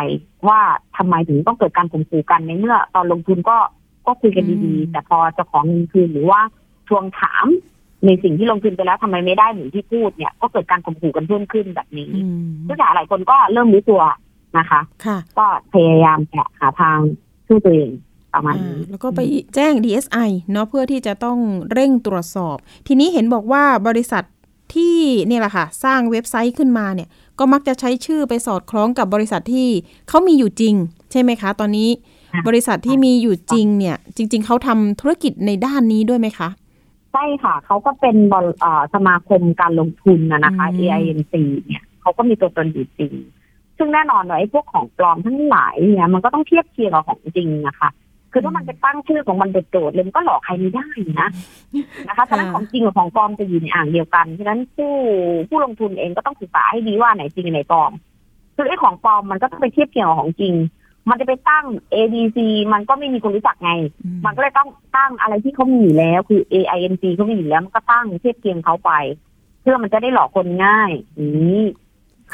[0.47, 0.59] ว่า
[0.97, 3.57] ทำไมถึงต้องเกิดการข่มขู่กันในเมื่อ ตอนลงทุนก็
[4.07, 6.41] ก็คุยกันดีอืมๆแต่พอจะขอเงินคืนหรือว่า
[6.87, 7.45] ทวงถาม
[8.05, 14.01] ในสิ่งที่ลงทุนไปแล้วทำไมไม่ได้เหมือนที่พูดเนี่ย ก็เกิดการข่มขู่กันเพิ่มขึ้นแบบนี้อืมผู้เสียหายหลายคนก็เริ่มรู้ตัว
[14.57, 16.97] นะคะค่ะก็พยายามจะหาทาง
[17.47, 17.91] ช่วยตัวเอง
[18.35, 19.19] ประมาณอ่านี้แล้วก็ไป
[19.55, 21.37] แจ้ง DSI เนาะเพื่อที่จะต้อง
[21.71, 24.23] เร่งตรวจสอบ ทีนี้เห็นบอกว่าบริษัท
[24.75, 29.67] ที่เนี่ยแหละค่ะ สร้างเว็บไซต์ขึ้นมาเนี่ย ก็มักจะใช้ชื่อไปสอดคล้องกับบริษัทที่
[30.09, 30.75] เขามีอยู่จริง
[31.11, 31.89] ใช่ไหมคะ ตอนนี้
[32.33, 36.49] ค่ะบริษัทที่มีอยู่จริงเนี่ย จริง ๆเขาทำธุรกิจในด้านนี้ด้วยไหมคะ
[37.13, 41.33] ใช่ค่ะ เขาก็เป็นบริเอ่อสมาคมการลงทุนนะนะคะอืม AINC
[41.67, 43.13] เนี่ยเขาก็มีตัวตนอยู่จริง
[43.77, 47.89] ซึ่งแน่นอนว่าไอ้พวกของปลอมทั้งหลายเนี่ยมันก็ต้องเทียบเคียงกับของจริงนะคะ
[48.35, 50.87] คือถ้ามันไปตั้งชื่อของมันโดดๆเลยมันก็หลอกใครไม่ได้
[51.21, 51.29] นะ
[52.07, 54.93] นะคะฉะนั้นของจริงกับของปลอมจะอยู่ในอ่างเดียวกันฉะนั้นผู้
[55.49, 57.91] ผู้ลงทุนเองก็ต้องศึกษาให้ดีว่าไหนจริงอันไหนปลอม
[58.55, 60.53] คือไอ้ของปลอมมันก็ต้องไปเทียบเคียงกับของจริง
[61.09, 62.37] มันจะไปตั้ง ABC
[62.73, 63.71] มันก็ไม่มีคนรู้จักไง
[64.03, 68.91] อืมมันก็เลยต้องตั้งอะไรที่เขามีอยู่แล้ว คือ AINC เขามีอยู่แล้วมันก็ตั้งเทียบเคียงเขาไป
[69.61, 71.63] เพื่อมันจะได้หลอกคนง่ายอย่างนี้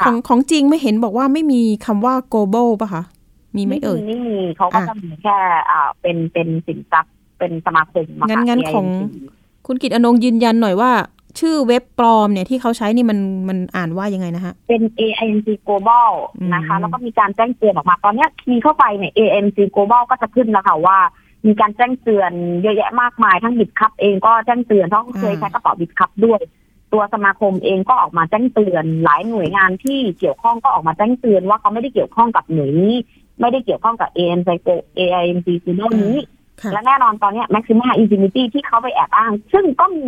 [0.00, 3.02] ค่ะองของจริงไม่เห็นบอกว่าไม่มีคำว่า global ป่ะคะ
[3.56, 5.36] มีไหมเอ่ยไม่มีเขาก็อะจะมีแค่
[5.70, 9.14] อ่าเป็นเป็นสินทรัพย์เป็นสมาคมอะค่ะงั้นงั้นของ AINC
[9.66, 10.90] คุณกิตอนงค์ยืนยันหน่อยว่า
[11.40, 20.98] ชื่อเว็บปลอมเนี่ยที่เขาใช้นี่มันมันอ่านว่ายังไงนะฮะ เป็น AINC Global อืมนะคะ แล้วก็มีการแจ้งเตือนออกมา ตอนเนี้ยคีย์เข้าไปเนี่ย AINC Global ก็จะขึ้นแล้วค่ะว่า
[21.46, 26.40] มีการแจ้งเตือนเยอะแยะมากมายทั้งบิดคัพเองก็แจ้งเตือนเพราะเขาเคยใช้กระเป๋าบิดคัพด้วย
[26.92, 32.94] ตัวสมาคมเองก็ออกมาแจ้งเตือน หลายหน่วยงานที่เกี่ยวข้องก็ออกมาแจ้งเตือนว่าเขาไม่ได้เกี่ยวข้องกับหน่วยนี้
[33.40, 34.48] ไม่ได้เกี่ยวข้องกับ ANC
[34.98, 36.16] AINC Global นี้
[36.60, 40.06] ค่ะและแน่นอนตอนเนี้ย Maxima Infinity ที่เขาไปแอบอ้าง ซึ่งก็มี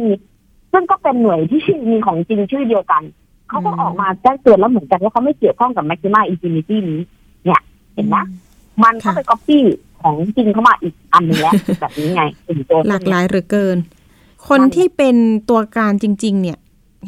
[0.72, 1.60] ซึ่งก็เป็นหน่วยที่
[1.90, 3.02] มีของจริงชื่อเดียวกัน
[3.48, 7.00] เขาก็อืมออกมาแจ้งเตือนแล้วเหมือนกันว่าเขาไม่เกี่ยวข้องกับ Maxima Infinity นี้
[7.44, 7.60] เนี่ย
[7.94, 8.16] เห็นไหม
[8.84, 9.62] มันก็ค่ะไปก๊อปปี้
[10.00, 13.76] ของจริงเข้ามาอีกอันหนึงแล้วแบบนี้ไงถึงตัวหลากหลายเหลือเกิน
[14.48, 15.16] คนที่เป็น
[15.50, 16.58] ตัวการจริง ๆ เนี่ย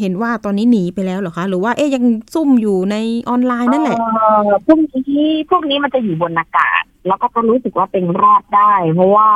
[0.01, 2.05] เห็นว่าตอนนี้หนีไปแล้วเหรอคะ หรือว่าเอ๊ยยัง
[2.35, 2.97] ซุ่มอยู่ใน
[3.29, 9.29] ออนไลน์นั่นแหละเอ่อพวกนี้พวกนี้มันจะอยู่บนอากาศ แล้วก็จะรู้สึกว่าเป็นรอดได้ เพราะว่า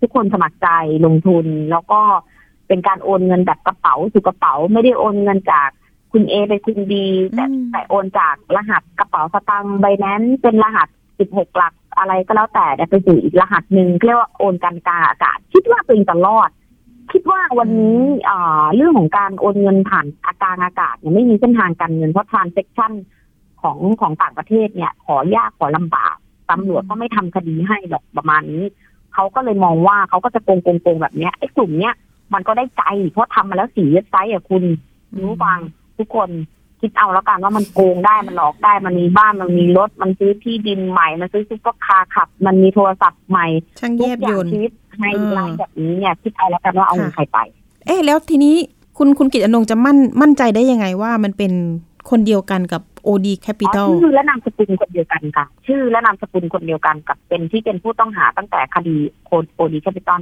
[0.00, 0.68] ทุกคนสมัครใจ
[1.06, 2.00] ลงทุน แล้วก็
[2.68, 5.68] เป็นการโอนเงินแบบกระเป๋าสู่กระเป๋า ไม่ได้โอนเงินจาก
[6.12, 10.88] คุณเอไปคุณบีแต่อืมแต่โอนจากรหัสกระเป๋าสตางค์ Binance เป็นรหัส
[11.22, 16.50] 16หลักอะไรก็แล้วแต่เนี่ยไปสู่อีกรหัสหนึ่งเรียกว่าโอนกันกลางอากาศ คิดว่าตัวเองจะรอด
[17.12, 18.00] คิดว่าวันนี้
[18.74, 22.92] เรื่องของการโอนเงินผ่านอากาศอากาศเนี่ยไม่มีเส้นทางการเงินเพราะ transaction
[23.62, 26.14] ของของต่างประเทศเนี่ย ก็ยากก็ลำบาก
[26.50, 28.64] ตำรวจก็ไม่ทำคดีให้ดอกประมาณนี้
[29.14, 31.94] เขาก็เลยมองว่าเขาก็จะโกงโกงโกงแบบเนี้ยไอ้กลุ่มเนี้ย
[32.34, 34.62] มันก็ได้ใจเพราะทำมาแล้วสี่เว็บไซต์อะคุณ
[35.22, 35.58] รู้ฟัง
[35.98, 36.30] ทุกคน
[36.84, 43.46] คิดเอาแล้วกันว่ามันโกงได้มันหลอกได้มันมีบ้านมันมีรถ มันซื้อที่ดินใหม่มันซื้อซุปเปอร์คาร์ขับ มันมีโทรศัพท์ใหม่
[43.80, 47.38] ช่างทุแยกบอยย่างนต์ชีวิตให้เออไลฟ์แบบนี้เนี่ยคิดเอาแล้วกันว่าเอาเงินค่ะใครไป
[47.86, 48.54] เอ๊ะแล้วทีนี้
[48.98, 51.52] คุณคุณกิตอนงจะมั่นมั่นใจได้ยังไงว่ามันเป็น
[52.10, 60.20] คนเดียวกันกับ OD อ๋อ Capital ชื่อและนามสกุลคนเดียวกันค่ะ ชื่อและนามสกุลคนเดียวกันกับเป็นที่เป็นผู้ต้องหาตั้งแต่คดีโคด OD Capital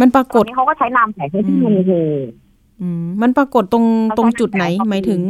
[0.00, 1.92] มันปรากฏตอนนี้เขาก็ใช้นามแฝงชื่ออืมเงินโฮ
[2.82, 3.86] อืมมันปรากฏตรง
[4.18, 5.20] ตรงจุดไหนหมายถึง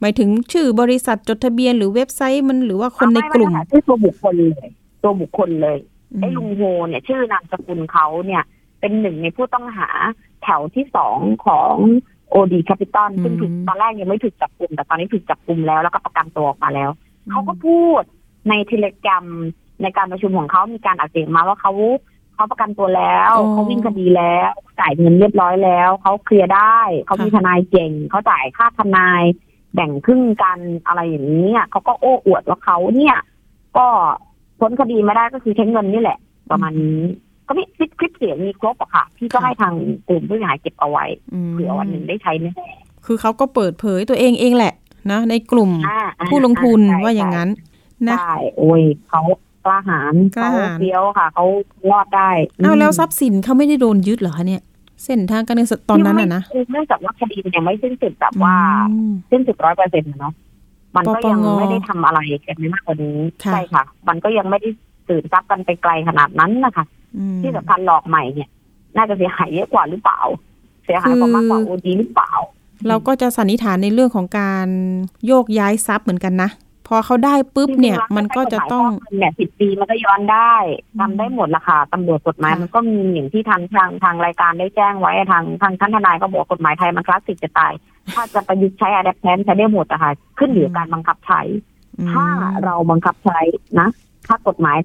[0.00, 4.68] หมายถึงชื่อบริษัทจดทะเบียนหรือเว็บไซต์มันหรือว่าคนในกลุ่มไไชื่อตัวบุคคลเลย
[5.02, 5.78] ตัวบุคคลเลย
[6.12, 8.42] อืมไอ้ลุงโฮเนี่ยชื่อนามสกุลเขาเนี่ย
[8.80, 9.88] เป็นหนึ่งในผู้ต้องหา
[10.42, 11.74] แถวที่สองของ
[12.30, 16.90] OD Capital ซึ่งถูกตอนแรกยังไม่ถูกจับกลุ่มแต่ตอนนี้ถูกจับกลุ่มแล้วแล้วก็ประกันตัวออกมาแล้ว
[17.30, 18.02] เขาก็พูด
[18.48, 19.24] ใน Telegram
[19.82, 21.72] ในการประชุมของเขามีการอัดเสียงมาว่าเขา
[22.34, 29.22] เขาประกันตัวแล้วอ๋อเขาวิ่งคดีแล้วจ่ายเงินเรียบร้อยแล้วเขาเคลียร์ได้เขามีค่ะทนายเก่งเขาจ่ายค่าทนาย
[29.74, 33.16] แบ่งครึ่งกันอะไรอย่างนี้อะเขาก็โอ้อวดว่าเขาเนี่ย
[33.76, 33.86] ก็
[34.60, 36.18] พ้นคดีมาได้ก็คือใช้เงินนี่แหละ
[36.50, 37.00] ประมาณนี้
[37.48, 39.72] ก็มีคลิปคลิปเสียงมีครบอะค่ะที่ก็ให้ทาง
[40.08, 41.04] กลุ่มผู้เสียหายเก็บเอาไว้
[41.46, 42.52] มเผื่อวันหนึ่งได้ใช้แน่
[43.06, 44.74] คือเขาก็เปิดเผยตัวเองเองแหละ
[45.10, 47.48] นะในกลุ่มอ่าอ่าผู้ลงทุนใช่ว่าอย่างนั้น
[48.08, 49.22] นะใช่โอ้ยเขา
[49.64, 51.44] กล้าหาญกล้าเขาหาญเฟี้ยวค่ะเขา
[51.90, 52.30] รอดได้
[52.62, 54.62] เอาแล้วทรัพย์พย์สินเขาไม่ได้โดนยึดเหรอคะเนี่ย
[55.04, 58.54] เส้นทางการเงินตอนนั้นอะนะเนื่องจากว่าคดีมันยังไม่สิ้นสุดแบบว่า
[58.90, 60.34] อืมสิ้นสุดร้อยเปอร์เซ็นต์เนาะ
[60.96, 64.68] มันก็ยังปปงไม่ได้ทำอะไรกันมากกว่านี้ค่ะใช่ค่ะ มันก็ยังไม่ได้
[65.08, 66.84] สืบทรัพย์กันไปไกลขนาดนั้นนะคะ
[67.16, 68.48] อืมที่สำคัญหลอกใหม่เนี่ย
[68.96, 70.20] น่าจะเสียหายเยอะกว่าหรือเปล่า
[70.84, 72.32] เสียหายกว่ามากกว่าคือโอดีหรือเปล่า
[72.88, 74.68] เราก็จะสันนิษฐานในเรื่องของการ
[75.26, 76.50] โยกย้ายทรัพย์เหมือนกันนะ
[76.92, 80.54] พอเขาได้ปุ๊บเนี่ยจริงๆแล้วมันก็จะต้องใช้กฎหมายฟกเงินเนี่ยสิบปีมันก็ย้อนได้
[80.94, 87.72] อืมทำได้หมดละค่ะตำรวจกฎหมายค่ะมันก็มีอย่างที่ทางทางทางรายการได้แจ้งไว้ทางทางท่านทนายก็บอกกฎหมายไทยมันคลาสสิกจะตาย
[88.14, 91.40] ถ้าจะประยุกต์ใช้อะแดปแทนใช้ได้หมดอะค่ะขึ้นอยู่กับการบังคับใช้
[91.98, 92.26] อืมถ้า
[92.64, 93.38] เราบังคับใช้
[93.80, 93.88] นะ
[94.28, 94.78] ถ้ากฎหมาย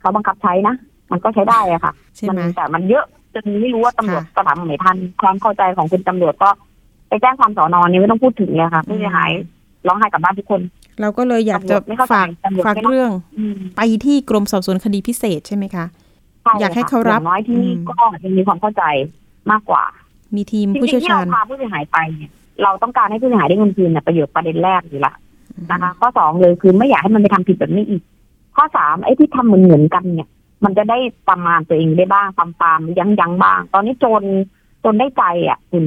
[0.00, 0.74] เขาบังคับใช้นะ
[1.10, 6.50] มันก็ใช้ได้อะค่ะใช่ไหมนแต่มันเยอะจนไม่รู้ว่าตำรวจค่ะก็ทำไม่ทันความเข้าใจของคุณตำรวจก็
[7.08, 9.30] ไปแจ้งความสอนอนี่ไม่ต้องพูดถึงเลยค่ะผู้เสียหาย
[9.86, 10.60] ร้องไห้กลับบ้านทุกคน
[11.00, 15.84] เราก็เลยอยากจะตำรวจไม่เข้าใจฝากตำรวจฝากไม่รับเรื่องอืมไปที่กรมสอบสวนคดีพิเศษใช่ไหมคะ
[16.44, 18.84] ช่อยากให้ค่ะเขารับย่งน้อยที่นี่อืมก็ยังมีความเข้าใจ
[19.50, 19.84] มากกว่า
[20.36, 22.30] มีทีมจผู้ริเชี่งยวๆที่ชาเราญพาผู้เสียหายไปเนี่ย
[22.62, 25.12] เราต้องการให้ผู้เสียหายได้เงินคืนเนี่ยประโยชน์ประเด็นแรกอยู่ละ
[25.70, 28.02] นะคะข้อสองเลยคือไม่อยากให้มันไปทำผิดแบบนี้อีก
[28.56, 30.28] ข้อสามไอ้ที่ทำเหมือนเหมือนๆกันเนี่ย
[30.64, 34.22] มันจะได้ประมาณตัวเองได้บ้างตามตามๆยั้งยั้งๆบ้าง ตอนนี้โจร
[34.80, 35.84] โจรได้ใจอะคุณ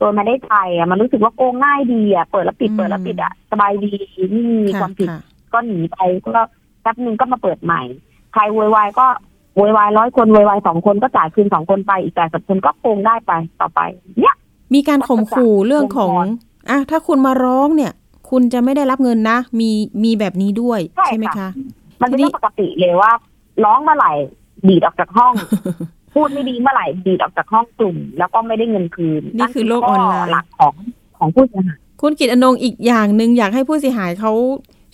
[0.00, 3.92] โจรมาได้ใจอะมันรู้สึกว่าโกงง่ายดีอะเปิดแล้วปิดอืมเปิดแล้วปิดอะสบายดี
[4.30, 5.20] ไม่มีคค่ะวามผิดค่ะ
[5.52, 5.98] ก็หนีไป
[6.36, 6.42] ก็
[6.82, 7.82] แป๊บนึงก็มาเปิดใหม่
[8.32, 9.06] ใครโวยวายก็
[9.56, 13.80] โวยวายร้อยคนโวยวายสองคนก็จ่ายคืนสองคนไปอีกแต่สิบคนก็โกงได้ไปต่อไป
[14.20, 14.36] เนี่ย
[14.74, 16.34] มีการข่มขู่เรื่องขององค์
[16.68, 17.92] กอะถ้าคุณมาร้องเนี่ย
[18.30, 19.70] คุณจะไม่ได้รับเงินนะ มี
[20.04, 21.50] มีแบบนี้ด้วยใช่ใช่ไหมค่ะคะ
[22.02, 23.12] มันเป็นทีนี้เรื่องปกติเลยว่า
[23.64, 24.12] ร้องเมื่อไหร่
[24.68, 25.32] ดีดออกจากห้อง
[26.14, 30.74] พูดไม่ดีเมื่อไหร่ดีดออกจากห้องกลุ่ม แล้วก็ไม่ได้เงินคืนนี่คือโลกออนไลน์หลักของ
[31.18, 34.32] ของผู้เสียหายคุณกิตอนงค์อีกอย่างหนึ่งอยากให้ผู้เสียหายเขา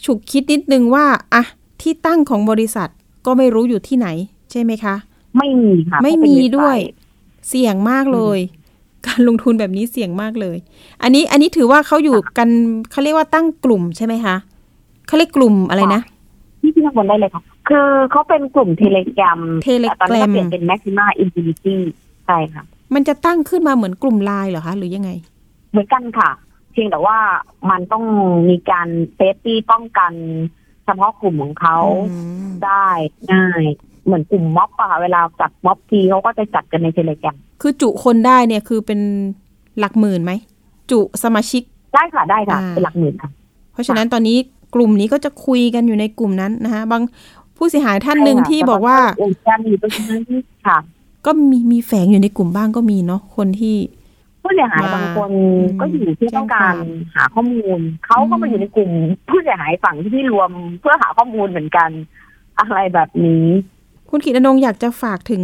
[0.05, 1.43] ฉุกคิดนิดนึงว่าอะ
[1.83, 2.89] ที่ตั้งของบริษัท
[3.27, 4.09] ก็ไม่รู้อยู่ที่ไหน
[4.51, 4.95] ใช่ไหมคะ
[5.39, 6.79] ไม่มีค่ะไม่เพราะเป็นมีเว็บไซต์ด้วย
[7.49, 8.39] เสี่ยงมากเลย
[9.07, 10.57] การลงทุนแบบนี้เสี่ยงมากเลย
[11.03, 12.49] อันนี้อันนี้ถือว่าเขาอยู่กัน
[12.91, 14.37] เขาเรียกว่าตั้งกลุ่มใช่ไหมคะ
[15.07, 16.03] เขาเรียกกลุ่มอะไรนะ
[16.61, 21.77] ที่ที่ข้างบนได้เลยค่ะ คือเขาเป็นกลุ่มเทเลกรม Telegram ตอนนี้ก็เปลี่ยนเป็น Maxima Infinity
[22.27, 25.11] ใช่ค่ะ มันจะตั้งขึ้นมาเหมือนกลุ่มไลน์เหรอคะ หรือยังไง
[25.71, 26.31] เหมือนกันค่ะ
[26.73, 27.19] เพียงแต่ว่า
[27.71, 28.05] มันต้อง
[28.51, 30.13] มีการ safety ป้องกัน
[30.85, 31.79] เฉพาะกลุ่มของเขา
[32.11, 32.17] อื
[32.49, 32.87] มได้
[33.33, 33.63] ง่าย
[34.05, 39.01] เหมือนกลุ่มม็อบอะค่ะเวลาจัดม็อบทีเขาก็จะจัดกันใน Telegramคือจุคนได้เนี่ยคือเป็น
[39.79, 40.33] หลักหมื่นไหม
[40.91, 41.63] จุสมาชิก
[41.95, 43.31] ได้ค่ะได้ค่ะอ่าเป็นหลักหมื่นค่ะ
[43.73, 44.39] เพราะฉะนั้นตอนนี้
[44.75, 47.03] กลุ่มนี้ก็จะคุยกันอยู่ในกลุ่มนั้นนะคะบาง
[47.57, 50.23] ผู้เสียหายท่านหนึ่งใช่ค่ะที่บอกว่าแต่ว่าการอยู่ตรงนั้น
[50.67, 50.79] ค่ะ
[51.27, 53.77] ก็มีมีแฝงอยู่ในกลุ่มบ้างก็มีเนาะคนที่
[54.43, 58.91] ผู้เสียหายมาบางคนอืมก็อยู่ที่ต้องการแจ้งความหาข้อมูลเขาก็อืมามอยู่ในกลุ่ม
[59.29, 61.91] ผู้เสียหายฝั่งที่รวมเพื่อหาข้อมูลเหมือนกัน
[62.59, 63.47] อะไรแบบนี้
[64.11, 65.43] คุณขีดอนงค์อยากจะฝากถึง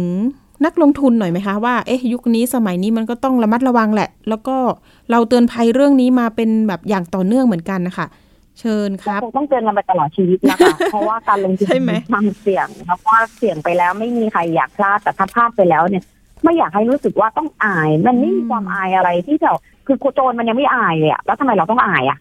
[0.65, 4.55] นักลงทุนหน่อยไหมคะว่าเอ๊ะยุคนี้สมัยนี้มันก็ต้องระมัดระวังแหละ แล้วก็
[5.11, 8.05] เราเตือนภัยเรื่องนี้มาเป็นแบบอย่างต่อเนื่องเหมือนกันนะคะ
[8.59, 16.03] เชิญครับคงต้องเตือนกันไปตลอดชีวิตนะคะ เพราะว่าการลงทุนใช่ไหมความเสี่ยงแล้วก็เสี่ยงไปแล้วไม่มีใครอยากพลาดแต่ถ้าพลาดไปแล้วเนี่ย
[16.43, 19.49] ไม่อยากให้รู้สึกว่าต้องอาย มันไม่มีความอายอะไรที่จะ
[19.87, 22.17] คือโจรมันยังไม่อายเลยอะแล้วทำไมเราต้องอายอะ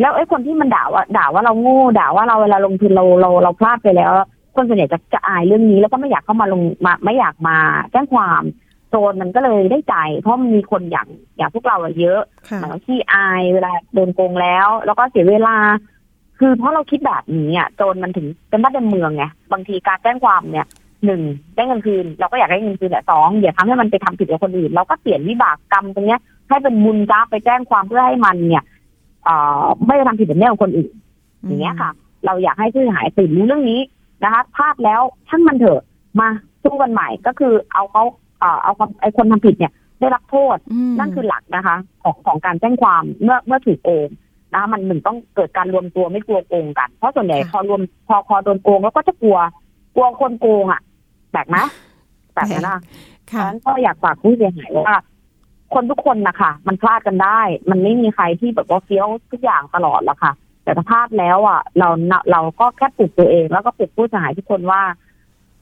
[0.00, 4.12] แล้วไอ้คนที่มันด่าว่าด่าว่าเราโง่ด่าว่าเราเวลาลงทุนเราเราเราพลาดไปแล้ว
[4.56, 7.56] คนส่วนใหญ่จะจะอายเรื่องนี้แล้วก็ไม่อยากเข้ามาลงมาไม่อยากมา
[7.92, 8.42] แจ้งความ
[8.90, 15.56] โจรมันก็เลยได้ใจเพราะมันมีคนอย่างอย่างพวกเราอะเยอะค่ะเหมือนขี้อายเวลาโดนโกงแล้ว แล้วก็เสียเวลา
[16.38, 20.68] คือเพราะเราคิดแบบนี้อะโจรมันถึงเป็นบ้านเป็นเมืองไงบางทีการแจ้งความเนี่ย
[21.04, 21.22] หนึ่ง
[21.54, 28.64] ได้เงินคืน เราก็อยากได้เงินคืนแหละสองอย่าทำให้มันไปทำผิดกับคนอื่น เราก็เปลี่ยนวิบากกรรมตรงเนี้ย ให้เป็นบุญจ้าไปแจ้งความเพื่อให้มันเนี่ย
[29.24, 30.92] เอ่อไม่ไปทำผิดแบบนี้กับคนอื่น
[31.44, 31.90] อย่างเงี้ยค่ะ
[32.26, 33.80] เราอยากให้ผู้เสียหายตื่นรู้เรื่องนี้
[34.24, 35.82] นะคะพลาดแล้วช่างมันเถอะ
[36.20, 36.28] มา
[36.62, 38.04] สู้กันใหม่ก็คือเอาเขา
[38.38, 44.08] เอ่อเอาความไอ้คนทำผิดเนี่ย ได้รับโทษอืมนั่นคือหลักนะคะ ของของการแจ้งความเมื่อเมื่อถูกโกง
[44.52, 49.38] นะคะมันหนึ่งต้องเกิดการรวมตัวไม่กลัวโกงกัน เพราะส่วนใหญ่พอรวมพอพอโดนโกงแล้วก็จะกลัว
[49.94, 50.80] กลัวคนโกงอะ
[51.32, 51.56] แปลกไหม
[52.32, 52.76] แปลกไหมล่ะ
[53.30, 54.96] ฉะค่ะนั้นก็อยากฝากผู้เสียหายว่า
[55.74, 60.32] คนทุกคนนะคะมันพลาดกันได้ มันไม่มีใครที่แบบว่าเฟี้ยวทุกอย่างตลอดหรอกค่ะ
[60.64, 61.88] แต่ถ้าพลาดแล้วอะ เรา
[62.32, 64.82] เราก็แค่ปลุกตัวเองแล้วก็ปลุกผู้เสียหายทุกคนว่า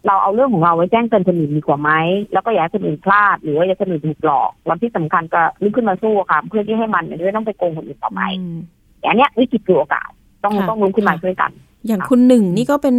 [0.07, 1.91] เราเอาเรื่องของเราไว้แจ้งเตือนคนอื่นดีกว่าไหม
[2.33, 8.59] แล้วก็อย่าให้คนอื่นพลาด หรือว่าอย่าให้คนอื่นถูกหลอกแล้วที่สำคัญก็ลุกขึ้นมาสู้ค่ะ เพื่อที่ให้มันไม่ต้องไปโกงคนอื่นต่อไปอืม
[9.03, 10.09] อย่างเนี้ยวิกฤตคือโอกาส
[10.45, 11.51] ต้องค่ะต้องลุกขึ้นมาช่วยกัน
[11.87, 12.95] อย่างคุณหนึ่งนี่ก็เป็น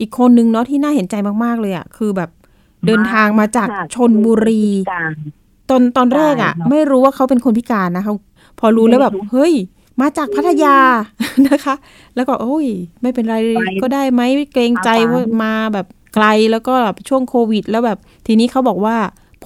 [0.00, 2.30] อีกคนนึงเนาะที่น่าเห็นใจมากๆเลยอะ่ะคือแบบ
[2.86, 5.12] เดินทางมาจากค่ะชนบุรีการ
[5.70, 8.14] ตอนตอนแรกอะ่ะใช่เนอะไม่รู้ว่าเขาเป็นคนพิการนะคะ
[8.58, 9.52] พอรู้แล้วแบบไม่รู้เฮ้ย
[10.00, 10.76] มาจากพัทยา
[11.48, 11.74] นะคะ
[12.16, 12.66] แล้วก็ โอ้ย
[13.02, 14.22] ไม่เป็นไรไปก็ได้ไหม
[14.52, 18.96] เกรงใจไปว่ามาแบบ ไกลแล้วก็แบบช่วงโควิด แล้วแบบทีนี้เขาบอกว่า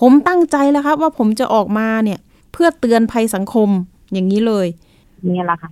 [0.00, 2.18] ผมตั้งใจแล้วครับ ว่าผมจะออกมาเนี่ย
[2.52, 3.68] เพื่อเตือนภัยสังคม
[4.12, 4.66] อย่างนี้เลย
[5.36, 5.70] นี่แหละค่ะ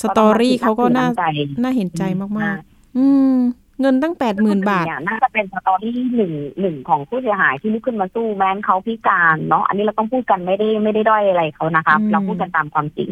[0.00, 3.34] สตอรี่เขาก็น่าต้องรับผิดชอบน่าเห็นใจมากๆ อืม
[3.80, 13.10] เงินตั้งแปดหมื่นบาทเนี่ยน่าจะเป็นสตอรี่หนึ่งหนึ่งของผู้เสียหายที่ลุกขึ้นมาสู้แม้นเขาพิการเนาะอันนี้เราต้องพูดกันไม่ได้ไม่ได้ด้อยอะไรเขานะคะอืมเราพูดกันตามความจริง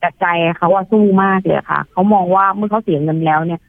[0.00, 3.60] แต่ใจเขาว่าสู้มากเลยค่ะ เขามองว่าเมื่อเขาเสียเงินแล้วเนี่ย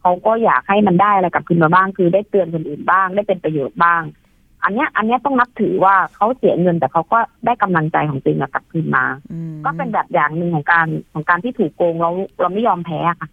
[0.00, 4.02] เขาก็อยากให้มันได้อะไรกลับคืนมาบ้าง คือได้เตือนคนอื่นบ้าง ได้เป็นประโยชน์บ้าง
[4.64, 12.10] อันเนี้ย อันเนี้ยต้องนับถือว่าเขาเสียเงินแต่เขาก็ได้กำลังใจของจริงอะกลับคืนมาอืมก็เป็นแบบอย่างหนึ่งของการของการที่ถูกโกงเรา
[12.40, 13.28] เราไม่ยอมแพ้ค่ะ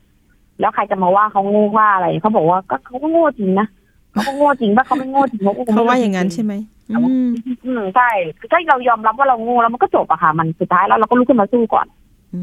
[0.59, 3.67] แล้วใครจะมาว่าเขาโง่ว่าอะไรเขาบอกว่าก็เขาก็โง่จริงนะ
[4.11, 6.53] เขาก็โง่จริงว่าเขาไม่โง่จริงเขาก็คงเขาไม่ว่าอย่างนั้นจริใช่ไหม
[6.89, 7.29] อืม
[7.65, 11.87] อืมใช่คือถ้าเรายอมรับว่าเราโง่แล้วมันก็จบอะค่ะ มันสุดท้ายแล้วเราก็ลุกขึ้นมาสู้ก่อน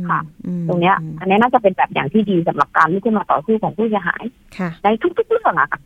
[0.09, 4.25] ค่ะอืมตรงเนี้ยอืมอันนี้น่าจะเป็นแบบอย่างที่ดีสำหรับการลุกขึ้นมาต่อสู้ของผู้เสียหาย
[4.59, 5.81] ค่ะในทุกๆเรื่องอะค่ะ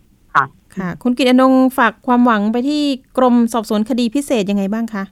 [0.76, 2.82] ค่ะ คุณกิตอนงค์ฝากความหวังไปที่
[3.18, 5.04] กรมสอบสวนคดีพิเศษยังไงบ้างคะ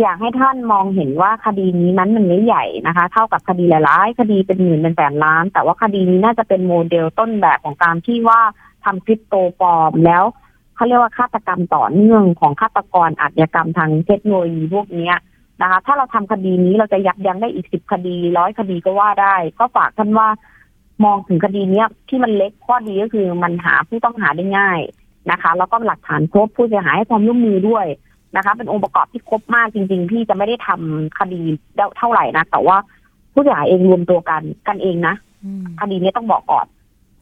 [0.00, 8.40] อยากให้ท่านมองเห็นว่าคดีนี้นั้นมันไม่ใหญ่นะคะ เท่ากับคดีหลายๆคดีเป็นหมื่นเป็นแสนล้าน แต่ว่าคดีนี้น่าจะเป็นโมเดลต้นแบบของการที่ว่า
[8.84, 10.24] ทำคริปโตปลอมแล้ว
[10.74, 15.16] เขาเรียกว่าฆาตกรรมต่อเนื่องของฆาตกรอาชญากรรมทางเทคโนโลยีพวกเนี้ย
[15.62, 20.28] นะคะ ถ้าเราทำคดีนี้เราจะยับยั้งได้อีกสิบคดีร้อยคดีก็ว่าได้ ก็ฝากท่านว่า
[21.04, 24.80] มองถึงคดีเนี้ยที่มันเล็กข้อดีก็คือมันหาผู้ต้องหาได้ง่าย
[25.30, 27.86] นะคะ แล้วก็หลักฐานครบผู้เสียหายให้ความร่วมมือด้วย
[28.36, 31.42] นะคะ เป็นองค์ประกอบที่ครบมากจริงๆพี่จะไม่ได้ทำคดี
[31.98, 32.76] เท่าไหร่นะแต่ว่า
[33.32, 35.14] ผู้เสียหายเองรวมตัวกันกันเองนะ
[35.44, 36.66] อืมคดีนี้ต้องบอกก่อน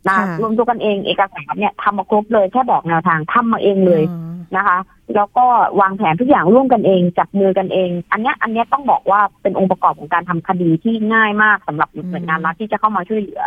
[0.09, 4.79] นะค่ะรวมตัวกันเองเอกสารเนี่ยทำมาครบเลยแค่บอกแนวทางทำมาเองเลยอ๋อ นะคะ
[5.17, 5.47] แล้วก็
[5.81, 13.43] วางแผนทุกอย่างร่วมกันเองจับมือกันเอง อันเนี้ยอันเนี้ยต้องบอกว่าเป็นองค์ประกอบของการทำคดีที่ง่ายมากสำหรับหน่วยงานรัฐที่จะเข้ามาช่วยเหลือ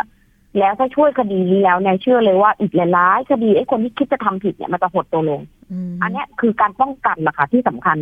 [0.58, 5.42] แล้วถ้าช่วยคดีนี้แล้วเนี่ยเชื่อเลยว่าอีกหลายๆคดีไอ้คนที่คิดจะทำผิดเนี่ยมันจะหดตัวลงม
[6.02, 7.98] อันเนี้ยคือการป้องกันล่ะค่ะที่สำคัญ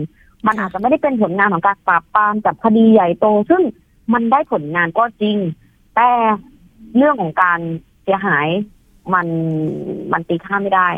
[0.46, 3.62] มันค่ะอาจจะไม่ได้เป็นผลงานของการปราบปรามจับคดีใหญ่โต ซึ่ง
[4.12, 5.36] มันได้ผลงานก็จริง
[5.96, 6.08] แต่
[6.96, 7.60] เรื่องของการ
[8.04, 8.46] เสียหาย
[9.14, 9.26] มัน
[10.12, 10.88] มันตีค่าไม่ได้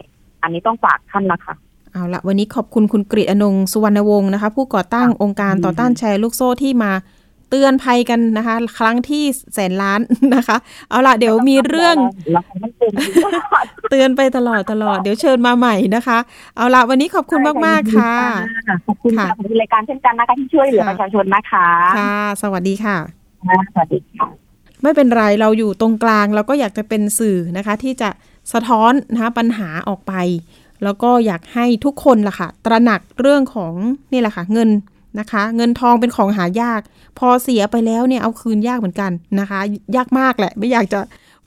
[0.42, 1.54] อันนี้ต้องฝากท่านนะคะ
[1.96, 6.92] เอาละวันนี้ขอบคุณคุณกฤษอนงค์สุวรรณวงศ์นะคะ ผู้ก่อตั้งองค์การต่อต้านแชร์ลูกโซ่ที่มา
[7.50, 10.00] เตือนภัยกันนะคะ ครั้งที่แสนล้าน
[10.34, 10.56] นะคะ
[10.90, 11.96] เอาละเดี๋ยวมีเรื่อง
[12.32, 16.18] เราคงต้องเตือนอยู่ตลอดเตือนไปตลอดตลอด เดี๋ยวเชิญมาใหม่นะคะ
[16.56, 18.14] เอาละวันนี้ขอบคุณมากๆค่ะ
[18.86, 21.66] ขอบคุณค่ะค่ะขอบคุณรายการเช่นกันนะคะที่ช่วยเหลือค่ะประชาชนนะคะ
[21.98, 22.96] ค่ะ สวัสดีค่ะ
[23.74, 24.26] สวัสดีค่ะ
[24.82, 28.08] ไม่เป็นไรเราอยู่ตรงกลางเราก็อยากจะเป็นสื่อนะคะ ที่จะ
[28.52, 30.14] สะท้อนนะคะปัญหาออกไป
[30.84, 33.74] แล้วก็อยากให้ทุกคนล่ะค่ะ ตระหนักเรื่องของ
[34.12, 34.70] นี่แหละค่ะเงิน
[35.18, 36.80] นะคะ เงินทองเป็นของหายาก
[37.18, 39.58] พอเสียไปแล้วเนี่ยเอาคืนยากเหมือนกันนะคะ
[39.96, 41.00] ยากมากแหละ ไม่อยากจะ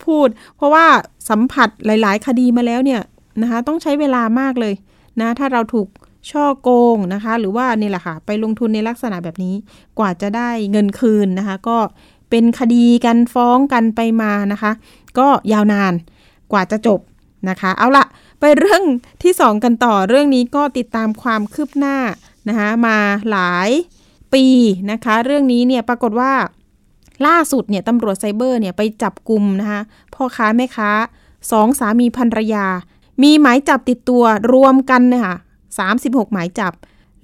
[0.06, 0.86] พูด เพราะว่า
[1.30, 3.02] สัมผัสหลาย ๆ คดีมาแล้วเนี่ย
[3.42, 4.74] นะคะ ต้องใช้เวลามากเลย
[5.20, 5.88] นะถ้าเราถูก
[6.32, 9.56] ช่อโกงนะคะ หรือว่านี่แหละค่ะ ไปลงทุนในลักษณะแบบนี้
[10.00, 11.78] กว่าจะได้เงินคืนนะคะ ก็
[12.30, 14.72] เป็นคดีกันฟ้องกันไปมานะคะ
[15.20, 15.94] ก็ยาวนาน
[16.52, 17.00] กว่าจะจบ
[17.50, 18.06] นะคะ เอาละ
[18.40, 18.84] ไปเรื่อง
[19.24, 21.98] ที่2กันต่อเรื่องนี้ก็ติดตามความคืบหน้า
[22.48, 22.98] นะคะมา
[23.32, 23.70] หลาย
[24.34, 24.46] ปี
[24.92, 26.34] นะคะ เรื่องนี้เนี่ยปรากฏว่า
[27.28, 29.82] ล่าสุดเนี่ยตำรวจไซเบอร์เนี่ยไปจับกลุ่มนะคะ
[30.14, 30.92] พ่อค้าแม่ค้า
[31.52, 32.66] สองสามีภรรยา
[33.24, 34.24] มีหมายจับติดตัว
[34.54, 35.36] รวมกันนะคะ
[35.84, 36.74] 36 หมายจับ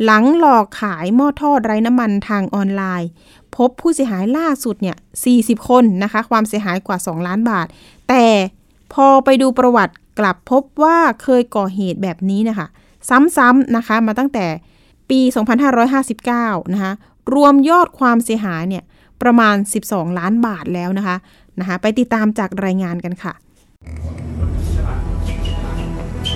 [0.03, 3.09] หลังหลอกขายหม้อทอดไร้น้ำมันทางออนไลน์
[3.55, 4.97] พบผู้เสียหายล่าสุดเนี่ย
[5.31, 7.67] 40 คนนะคะ ความเสียหายกว่า 2 ล้านบาท
[8.09, 8.25] แต่
[8.93, 12.67] พอไปดูประวัติ กลับพบว่าเคยก่อเหตุแบบนี้นะคะ
[13.09, 14.45] ซ้ำๆนะคะมาตั้งแต่
[15.09, 15.19] ปี
[15.97, 16.91] 2559 นะคะ
[17.33, 18.83] รวมยอดความเสียหายเนี่ย
[19.21, 19.55] ประมาณ
[19.87, 21.15] 12 ล้านบาทแล้วนะคะ
[21.59, 23.33] นะคะ ไปติดตามจากรายงานกันค่ะ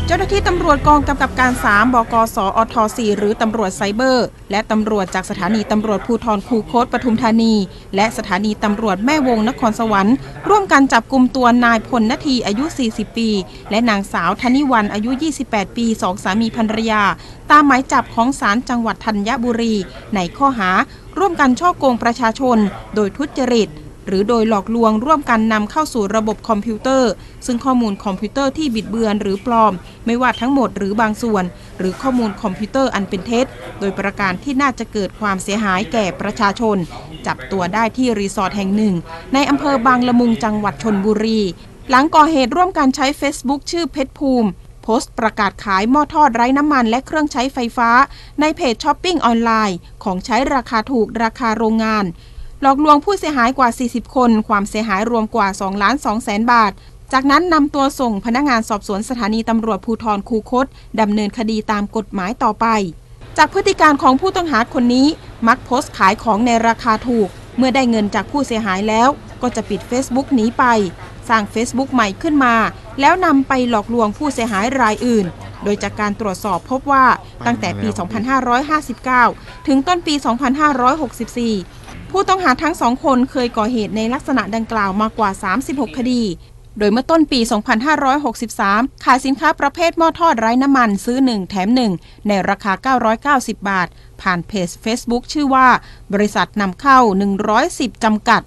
[0.10, 7.54] เจ้าหน้าที่ตำรวจกองกำกับการ 3 บกสอท4หรือตำรวจไซเบอร์ และตำรวจจากสถานีตำรวจภูธรคูโคตปทุมธานี
[7.96, 10.16] และสถานีตำรวจแม่วงนครสวรรค์
[10.50, 13.30] ร่วมกันจับกลุ่มตัวนายพลนาทีอายุ 40 ปี
[13.72, 15.12] และนางสาวธนิวันอายุ
[15.46, 17.04] 28 ปีสองสามีภรรยา
[17.52, 19.76] ตามหมายจับของศาลจังหวัดธัญบุรี
[20.16, 20.70] ในข้อหา
[21.18, 22.58] ร่วมกันฉ้อโกงประชาชน
[22.96, 23.70] โดยทุจริต
[24.10, 27.12] หรือโดยหลอกลวงร่วมกันนำเข้าสู่ระบบคอมพิวเตอร์
[27.46, 29.74] ซึ่งข้อมูลคอมพิวเตอร์ที่บิดเบือนหรือปลอม
[30.06, 31.44] ไม่ว่าทั้งหมดหรือบางส่วน
[31.80, 33.46] หรือข้อมูลคอมพิวเตอร์อันเป็นเท็จ
[33.80, 36.78] โดยประการที่น่าจะเกิดความเสียหายแก่ประชาชน
[37.28, 38.96] จับตัวได้ที่รีสอร์ทแห่งหนึ่ง
[39.34, 41.40] ในอำเภอบางละมุงจังหวัดชลบุรี
[41.90, 44.50] หลังก่อเหตุร่วมกันใช้ Facebook ชื่อเพชรภูมิ
[44.84, 47.90] โพสต์ประกาศขายหม้อทอดไร้น้ำมันและเครื่องใช้ไฟฟ้า
[48.42, 52.06] ในเพจช้อปปิ้งออนไลน์ ของใช้ราคาถูกราคาโรงงาน
[52.62, 56.72] หลอกลวงผู้เสียหายกว่า 40 คน ความเสียหายรวมกว่า 2 ล้าน2แสนบาท
[57.14, 60.66] จากนั้นนำตัวส่งพนักงานสอบสวนสถานีตำรวจภูธรคูคต
[61.02, 62.66] ดำเนินคดีตามกฎหมายต่อไป
[63.38, 65.08] จากพฤติการของผู้ต้องหาคนนี้
[65.48, 69.10] มักโพสต์ขายของในราคาถูก เมื่อได้เงินจากผู้เสียหายแล้ว
[69.42, 70.64] ก็จะปิด Facebook หนีไป
[71.30, 72.56] สร้าง Facebook ใหม่ขึ้นมา
[73.00, 75.26] แล้วนำไปหลอกลวงผู้เสียหายรายอื่น
[75.64, 77.06] โดยจากการตรวจสอบพบว่า
[77.46, 77.88] ตั้งแต่ปี
[79.18, 80.14] 2559 ถึงต้นปี
[80.80, 81.79] 2564
[82.12, 85.30] ผู้ต้องหาทั้งสองคนเคยก่อเหตุในลักษณะดังกล่าวมากว่า
[85.66, 86.24] 36 คดี
[86.78, 87.40] โดยเมื่อต้นปี
[88.22, 93.88] 2563 ขายสินค้าประเภทหม้อทอดไร้น้ำมันซื้อ 1 แถม 1 ในราคา 990 บาท
[94.22, 95.68] ผ่านเพจ Facebook ชื่อว่า
[96.14, 97.00] บริษัทนำเข้า
[97.52, 98.42] 110 จำกัด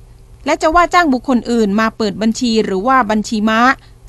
[0.46, 3.60] และจะว่าจ้างบุคคลอื่นมาเปิดบัญชีหรือว่าบัญชีม้า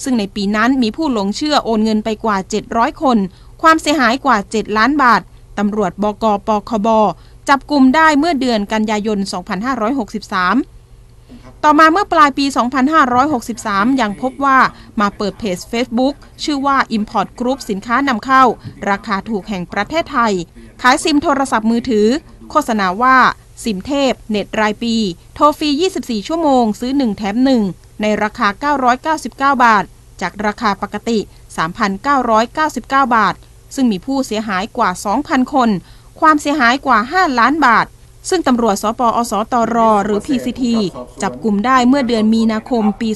[0.04, 2.38] ซึ่งในปีนั้นมีผู้หลงเชื่อโอนเงินไปกว่า
[2.70, 3.18] 700 คน
[3.62, 5.22] ความเสียหายกว่า 7 ล้านบาท
[5.58, 6.88] ตำรวจบกปคบ
[7.50, 9.20] จับกลุ่มได้เมื่อเดือนกันยายน
[10.76, 12.46] 2563 ต่อมาเมื่อปลายปี
[13.24, 14.60] 2563 ยังพบว่า
[15.02, 18.44] มาเปิดเพจ Facebook ชื่อว่า Import Group สินค้านำเข้า
[18.90, 20.34] ราคาถูกแห่งประเทศไทย
[20.82, 22.08] ขายซิมโทรศัพท์มือถือ
[22.50, 23.18] โฆษณาว่า
[23.64, 24.96] ซิมเทพ เน็ตรายปี
[25.36, 27.36] โทรฟรี 24 ชั่วโมง ซื้อ 1 แถม
[27.70, 28.74] 1 ในราคา
[29.16, 29.84] 999 บาท
[30.22, 31.20] จากราคาปกติ
[32.02, 32.82] 3,999
[33.16, 33.36] บาท
[33.76, 34.90] ซึ่งมีผู้เสียหายกว่า
[35.22, 35.70] 2,000 คน
[36.28, 37.86] ความเสียหายกว่า 5 ล้านบาท
[38.30, 40.64] ซึ่งตำรวจสปอสตร หรือ PCT
[41.22, 43.10] จับกลุ่มได้เมื่อเดือนมีนาคมปี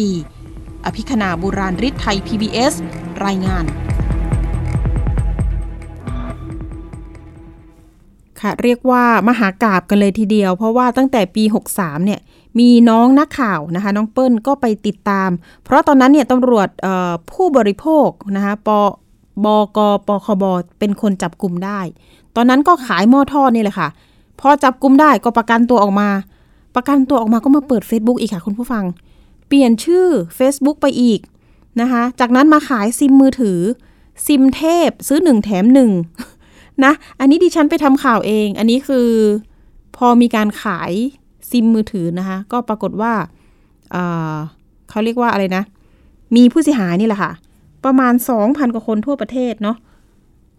[0.00, 2.72] 2564 อภิคณาบุราริศไทย PBS
[3.24, 3.64] รายงาน
[8.40, 12.20] ค่ะเรียกว่ามหากราบกันเลยทีเดียว เพราะว่าตั้งแต่ปี 63 เนี่ย
[12.58, 15.30] มีน้องนักข่าวนะคะ น้องเปิ้ลก็ไปติดตาม
[15.64, 16.68] เพราะตอนนั้นเนี่ยตำรวจ
[17.32, 18.70] ผู้บริโภคนะคะป
[19.44, 20.44] บกปคบ
[20.78, 21.80] เป็นคนจับกลุ่มได้
[22.36, 23.88] ตอนนั้นก็ขายหม้อทอดนี่แหละค่ะ
[24.40, 26.08] พอจับกลุ่มได้ก็ประกันตัวออกมา
[26.74, 28.84] ประกันตัวออกมาก็มาเปิด Facebook อีกค่ะคุณผู้ฟัง
[29.48, 30.06] เปลี่ยนชื่อ
[30.38, 31.20] Facebook ไปอีก
[31.80, 33.60] นะคะ จากนั้นมาขายซิมมือถือ
[34.26, 35.90] ซิมเทพซื้อหนึ่งแถมหนึ่ง
[36.84, 39.08] นะ อันนี้ดิฉันไปทำข่าวเอง อันนี้คือ
[39.96, 40.92] พอมีการขาย
[41.50, 43.12] ซิมมือถือนะคะ ก็ปรากฏว่า
[43.90, 45.62] เเขาเรียกว่าอะไรนะ
[46.36, 47.32] มีผู้เสียหายนี่แหละค่ะ
[47.84, 49.76] ประมาณ 2,000 กว่าคนทั่วประเทศเนาะ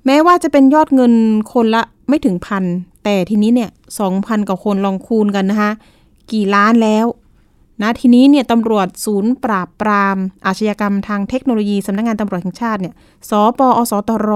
[0.05, 1.13] แม้ว่าจะเป็นยอดเงิน
[1.53, 2.63] คนละไม่ถึงพัน
[3.03, 3.69] แต่ทีนี้เนี่ย
[4.09, 5.71] 2,000 กว่าคนลองคูณกันนะคะ
[6.31, 7.05] กี่ล้านแล้ว
[7.81, 12.93] นะทีนี้เนี่ยตำรวจศูนย์ปราบปราม อาชญากรรมทางเทคโนโลยีสำนักงานตำรวจแห่งชาติเนี่ย
[13.29, 14.29] ศปอส.ตร.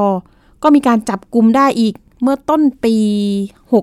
[0.63, 2.95] ก็มีการจับกลุ่มได้อีกเมื่อต้นปี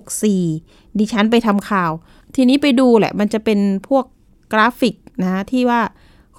[0.03, 1.91] 64 ดิฉันไปทำข่าว
[2.35, 4.05] ทีนี้ไปดูแหละมันจะเป็นพวก
[4.53, 5.81] กราฟิกนะที่ว่า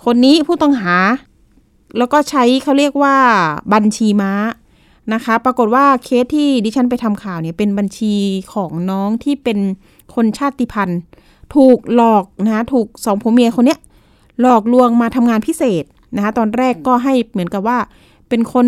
[0.04, 0.96] คนนี้ผู้ต้องหา
[1.98, 3.16] แล้วก็ใช้เขาเรียกว่า
[3.74, 4.34] บัญชีม้า
[5.14, 8.16] นะคะ ปรากฏว่าเคสที่ดิฉันไปทำข่าวเนี่ยเป็นบัญชี
[8.54, 9.60] ของน้องที่เป็น
[10.16, 11.00] คนชาติพันธุ์
[11.56, 13.80] ถูกหลอกนะถูกสองผัวเมียคนเนี้ย
[14.42, 15.84] หลอกลวงมาทำงานพิเศษ
[16.16, 17.78] นะคะตอนแรกก็ให้เหมือนกับว่า
[18.30, 18.68] เป็นคน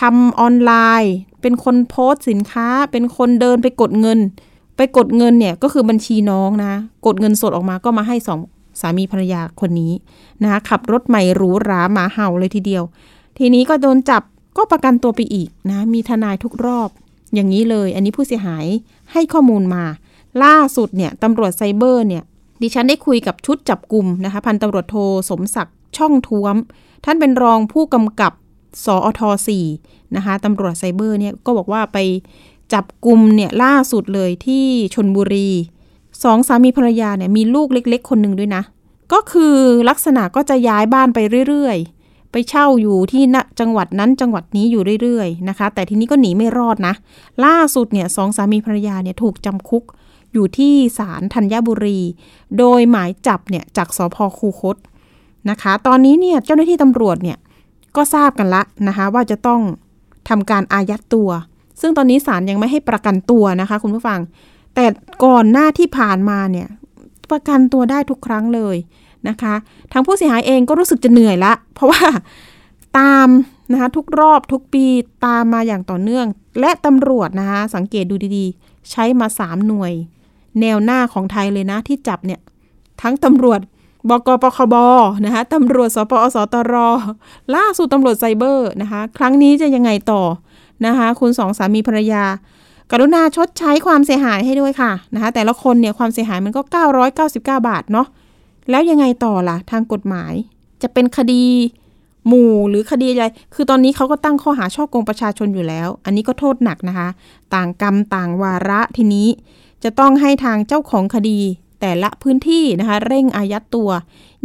[0.00, 0.72] ทำออนไล
[1.02, 4.18] น์ เป็นคนโพสต์สินค้า เป็นคนเดินไปกดเงิน
[4.76, 6.72] ไปกดเงินเนี่ยก็คือบัญชีน้องนะ
[7.06, 8.38] กดเงินสดออกมาก็มาให้สอง
[8.80, 9.92] สามีภรรยาคนนี้
[10.42, 12.82] นะคะขับรถใหม่หรูหราหมาเห่าเลยทีเดียว
[13.38, 14.22] ทีนี้ก็โดนจับ
[14.56, 16.90] ก็ประกันตัวไปอีกนะ มีทนายทุกรอบ
[17.34, 18.66] อย่างนี้เลย อันนี้ผู้เสียหาย
[19.12, 19.84] ให้ข้อมูลมา
[20.44, 22.22] ล่าสุดเนี่ยตำรวจไซเบอร์เนี่ย
[22.62, 24.96] ดิฉันได้คุยกับชุดจับกลุ่มนะคะพันตำรวจโท
[25.30, 26.54] สมศักดิ์ช่องท้วม
[27.04, 28.32] ท่านเป็นรองผู้กำกับ
[28.84, 29.20] สอท
[29.68, 31.98] 4นะคะตำรวจไซเบอร์เนี่ยก็บอกว่าไป
[32.72, 34.64] จับกลุ่มเนี่ยล่าสุดเลยที่
[34.94, 35.48] ชนบุรี
[36.24, 38.62] สองสามีภรรยาเนี่ยมีลูกเล็ก ๆ คนหนึ่งด้วยนะ
[39.12, 39.56] ก็คือ
[39.88, 43.22] ลักษณะก็จะย้ายบ้านไปเรื่อยๆ ไปเช่าอยู่ที่
[43.60, 46.94] จังหวัดนั้นจังหวัดนี้อยู่เรื่อยๆนะคะ แต่ทีนี้ก็หนีไม่รอดนะ
[47.44, 49.84] ล่าสุดเนี่ยสองสามีภรรยาเนี่ยถูกจำคุก
[50.32, 52.00] อยู่ที่ศาลธัญบุรี
[52.58, 54.76] โดยหมายจับเนี่ยจากสพคูคต
[55.50, 57.38] นะคะ ตอนนี้เนี่ยเจ้าหน้าที่ตำรวจเนี่ย
[57.96, 59.60] ก็ทราบกันละนะคะว่าจะต้อง
[60.28, 61.30] ทำการอายัดตัว
[61.80, 64.20] ซึ่งตอนนี้ศาลยังไม่ให้ประกันตัวนะคะ คุณผู้ฟัง
[64.76, 64.86] แต่
[65.24, 66.68] ก่อนหน้าที่ผ่านมาเนี่ย
[67.30, 68.76] ประกันตัวได้ทุกครั้งเลย
[69.28, 69.54] นะคะ
[69.92, 72.02] ทางผู้เสียหายเองก็รู้สึกจะเหนื่อยละ เพราะว่า
[72.98, 73.28] ตาม
[73.72, 74.84] นะคะทุกรอบทุกปี
[75.26, 76.26] ตามมาอย่างต่อเนื่อง
[76.60, 79.92] และตำรวจนะคะสังเกตดูดีๆ ใช้มาสามหน่วย
[80.60, 82.40] แนวหน้าของไทยเลยนะที่จับเนี่ย
[83.02, 83.60] ทั้งตำรวจ
[84.08, 84.74] บกปคบ
[85.24, 86.74] นะคะตำรวจสปอสตร
[87.54, 90.22] ล่าสุดตำรวจไซเบอร์นะคะ ครั้งนี้จะยังไงต่อ
[90.86, 92.24] นะคะ คุณสองสามีภรรยา
[92.90, 96.62] กรุณาชดใช้ความเสียหายให้ด้วยค่ะนะคะแต่ละคนเนี่ยความเสียหายมันก็
[97.04, 98.06] 999 บาทเนาะ
[98.70, 100.32] แล้วยังไงต่อล่ะทางกฎหมาย
[100.82, 101.44] จะเป็นคดี
[102.26, 107.08] หมู่หรือคดีอะไร คือตอนนี้เขาก็ตั้งข้อหาช่อโกงประชาชนอยู่แล้ว อันนี้ก็โทษหนักนะคะ
[107.54, 109.28] ต่างกรรมต่างวาระทีนี้
[109.84, 111.38] จะต้องให้ทางเจ้าของคดี
[111.80, 113.90] แต่ละพื้นที่นะคะ เร่งอายัดตัว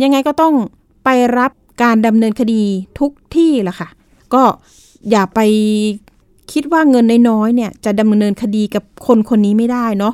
[0.02, 0.56] ยังไงก็ต้อง
[1.04, 1.52] ไปรับ
[1.84, 2.64] การดำเนินคดี
[3.00, 3.90] ทุกที่ละค่ะ
[4.34, 4.44] ก็
[5.10, 5.40] อย่าไป
[6.54, 10.14] คิดว่าเงินน้อยๆเนี่ยจะดำเนินคดีกับคนคนนี้ไม่ได้เนาะ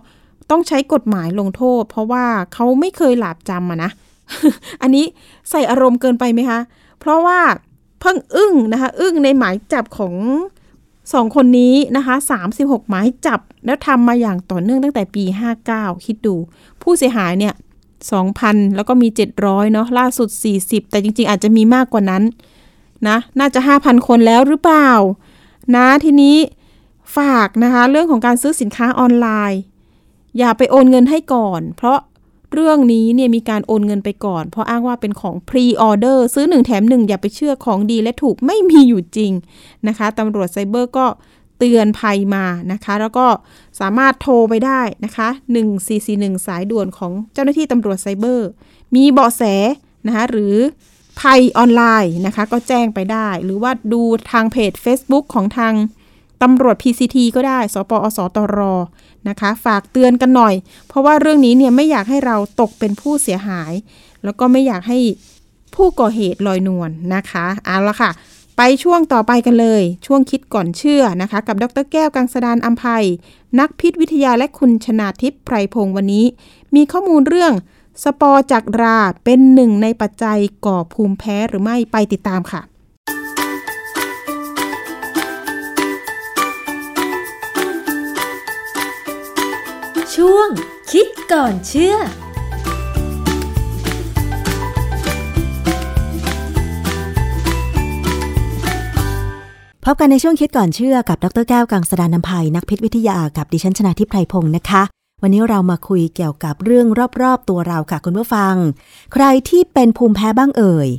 [0.51, 3.91] ต้องใช้กฎหมายลงโทษ เพราะว่าเขาไม่เคยหลาบจำอะนะ
[4.81, 5.05] อันนี้
[5.49, 6.59] ใส่อารมณ์เกินไปไหมคะ
[6.99, 7.39] เพราะว่า
[7.99, 10.15] เพิ่งอึ้งนะคะ อึ้งในหมายจับของ
[11.13, 12.15] สองคนนี้นะคะ
[12.53, 15.23] 36 หมายจับแล้วทำมาอย่างต่อเนื่องตั้งแต่ปี
[15.65, 16.35] 59 คิดดู
[16.81, 17.53] ผู้เสียหายเนี่ย
[18.13, 19.07] 2,000 แล้วก็มี
[19.41, 20.29] 700 เนาะล่าสุด
[20.61, 22.23] 40 แต่จริง ๆ อาจจะมีมากกว่านั้น
[23.07, 24.89] นะ น่าจะ 5,000 คนแล้วหรือเปล่า
[25.76, 26.38] นะทีนี้
[27.18, 29.61] ฝากนะคะเรื่องของการซื้อสินค้าออนไลน์
[30.38, 31.99] อย่าไปโอนเงินให้ก่อน เพราะ
[32.53, 39.32] เรื่องนี้เนี่ยมีการโอนเงินไปก่อน เพราะอ้างว่าเป็นของพรีออเดอร์ซื้อ 1 แถม 1 อย่าไปเชื่อของดีและถูกไม่มีอยู่จริง
[39.88, 41.05] นะคะตำรวจไซเบอร์ก็
[41.59, 43.26] เตือนภัยมานะคะ แล้วก็
[43.80, 45.30] สามารถโทรไปได้นะคะ
[45.88, 48.47] 1441 สายด่วนของเจ้าหน้าที่ตำรวจไซเบอร์
[48.95, 49.43] มีเบาะแส
[50.07, 50.55] นะคะหรือ
[51.22, 54.01] ภัยออนไลน์นะคะ ก็แจ้งไปได้ หรือว่าดู
[54.32, 55.74] ทางเพจ Facebook ของทาง
[56.41, 58.59] ตำรวจ PCT ก็ได้ สปอสตร
[59.30, 60.53] นะคะ ฝากเตือนกันหน่อย
[60.88, 63.72] เพราะว่าเรื่องนี้เนี่ยไม่อยากให้เราตกเป็นผู้เสียหาย
[64.24, 64.99] แล้วก็ไม่อยากให้
[65.76, 68.11] ผู้ก่อเหตุลอยนวลนนะคะเอาละค่ะ
[68.57, 73.05] ไปช่วงต่อไปกันเลย ช่วงคิดก่อนเชื่อนะคะ กับดรแก้วกังสดานอัมภัย
[73.59, 76.26] นักพิษวิทยาและคุณชนาทิพย์ไพรพงศ์วันนี้
[76.76, 77.53] มีข้อมูลเรื่อง
[78.03, 82.61] สปอร์จากราเป็นหนึ่งในปัจจัยก่อภูมิแพ้หรือไม่ไปติดตามค่ะ
[90.15, 90.47] ช่วง
[90.91, 91.95] คิดก่อนเชื่อ
[99.85, 106.88] พบกันในช่วงคิดก่อนเชื่อกับ ดรแก้วกังสดานนภัยนักพิษวิทยากับดิฉันชนะทิพไพรพงศ์นะคะ วันนี้เรามาคุยเกี่ยวกับเรื่อง
[107.22, 108.55] รอบๆตัวเราค่ะคุณผู้ฟัง
[109.13, 110.89] ใครที่เป็นภูมิแพ้บ้างเอ่ย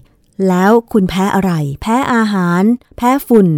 [0.48, 1.52] แล้วคุณแพ้อะไร
[1.82, 2.62] แพ้อาหาร
[2.96, 3.48] แพ้ฝุ่น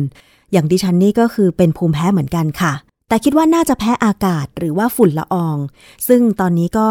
[0.52, 2.72] อย่างดิฉันนี่ก็คือเป็นภูมิแพ้เหมือนกันค่ะ
[3.08, 5.56] แต่คิดว่าน่าจะแพ้อากาศหรือว่าฝุ่นละออง
[6.08, 6.86] ซึ่งตอนนี้ก็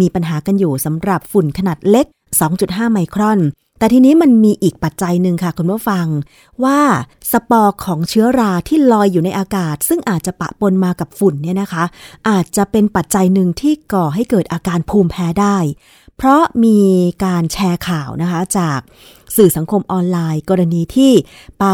[0.00, 2.06] มีปัญหากันอยู่สำหรับฝุ่นขนาดเล็ก
[2.50, 3.40] 2.5 ไมครอน
[3.84, 6.06] แต่ทีนี้มันมีอีกปัจจัยหนึ่งค่ะคุณผู้ฟัง
[6.64, 6.80] ว่า
[7.32, 11.84] สปอร์ของเชื้อราที่ลอยอยู่ในอากาศ ซึ่งอาจจะปะปนมากับฝุ่นเนี่ยนะคะ
[12.28, 15.56] อาจจะเป็นปัจจัยหนึ่งที่ก่อให้เกิดอาการภูมิแพ้ได้
[16.16, 16.78] เพราะมี
[17.24, 18.80] การแชร์ข่าวนะคะจาก
[19.36, 21.12] สื่อสังคมออนไลน์ กรณีที่
[21.60, 21.66] ไป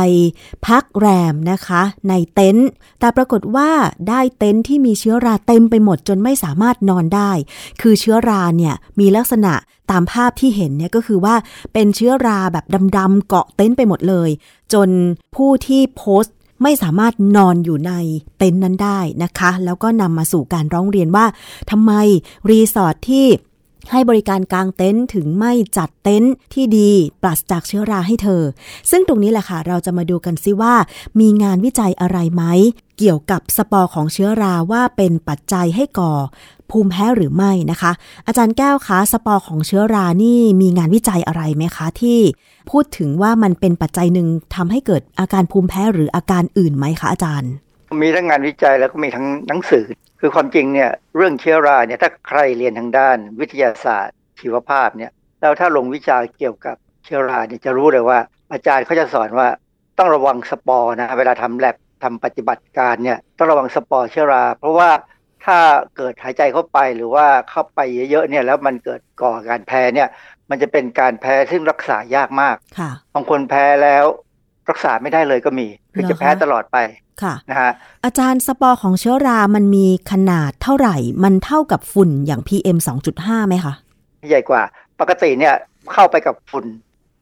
[0.66, 2.68] พักแรมนะคะ ในเต็นท์
[3.00, 3.70] แต่ปรากฏว่า
[4.08, 7.30] ได้เต็นท์ที่มีเชื้อราเต็มไปหมดจนไม่สามารถนอนได้
[7.80, 9.52] คือเชื้อราเนี่ยมีลักษณะ
[9.90, 11.34] ตามภาพที่เห็นเนี่ยก็คือว่า
[11.72, 12.64] เป็นเชื้อราแบบ
[12.96, 14.30] ดำๆเกาะเต็นท์ไปหมดเลย
[14.72, 14.88] จน
[15.34, 17.92] ผู้ที่โพสต์ไม่สามารถนอนอยู่ใน
[18.38, 21.26] เต็นท์นั้นได้นะคะ แล้วก็นำมาสู่การร้องเรียนว่า
[21.70, 21.92] ทำไม
[22.50, 23.26] รีสอร์ทที่
[23.90, 26.90] ให้บริการกางเต็นท์ถึงไม่จัดเต็นท์ที่ดี
[27.22, 28.42] ปราศจากเชื้อราให้เธอ
[28.90, 30.74] ซึ่งตรงนี้แหละค่ะ เราจะมาดูกันซิว่า
[31.20, 32.44] มีงานวิจัยอะไรไหม
[32.98, 36.12] เกี่ยวกับสปอร์ของเชื้อราว่าเป็นปัจจัยให้ก่อ
[36.70, 37.92] ภูมิแพ้หรือไม่นะคะ
[38.26, 42.18] อาจารย์แก้วคะสปอร์ของเชื้อรานี่มีงานวิจัยอะไรไหมคะ ที่
[42.70, 47.52] พูดถึงว่ามันเป็นปัจจัยหนึ่งทำให้เกิดอาการภูมิแพ้หรืออาการอื่นไหมคะอาจารย์
[48.02, 49.84] มีทั้งงานวิจัยแล้วก็มีทั้งหนังสือ
[50.20, 55.10] คือความจริงเนี่ยเรื่องเชื้อราเนี่ยถ้าใครเรียนทางด้านวิทยาศาสตร์ ชีวภาพเนี่ย
[55.40, 58.18] แล้วถ้าลงวิชาเกี่ยวกับเชื้อราเนี่ยจะรู้เลยว่า
[58.52, 59.48] อาจารย์เขาจะสอนว่า
[59.98, 64.90] ต้องระวังสปอร์นะเวลาทำแลบทำปฏิบัติการเนี่ยต้องระวังสปอร์เชื้อรา เพราะว่า
[65.44, 65.58] ถ้า
[65.96, 70.08] เกิดหายใจเข้าไปหรือว่าเข้าไปเยอะๆเนี่ยแล้วมันเกิดก่อการแพ้เนี่ย
[70.50, 74.04] มันจะเป็นการแพ้ซึ่งรักษายากมากค่ะบางคนแพ้แล้ว
[74.70, 76.76] รักษาไม่ได้เลยก็มี คือจะแพ้ตลอดไป
[77.24, 77.72] ค่ะนะฮะ
[78.04, 82.78] อาจารย์สปอร์ของเชื้อรามันมีขนาดเท่าไหร่ มันเท่ากับฝุ่นอย่าง PM
[83.12, 83.74] 2.5ไหมคะ
[84.30, 84.62] ใหญ่กว่า
[85.00, 85.54] ปกติเนี่ย
[85.92, 86.64] เข้าไปกับฝุ่น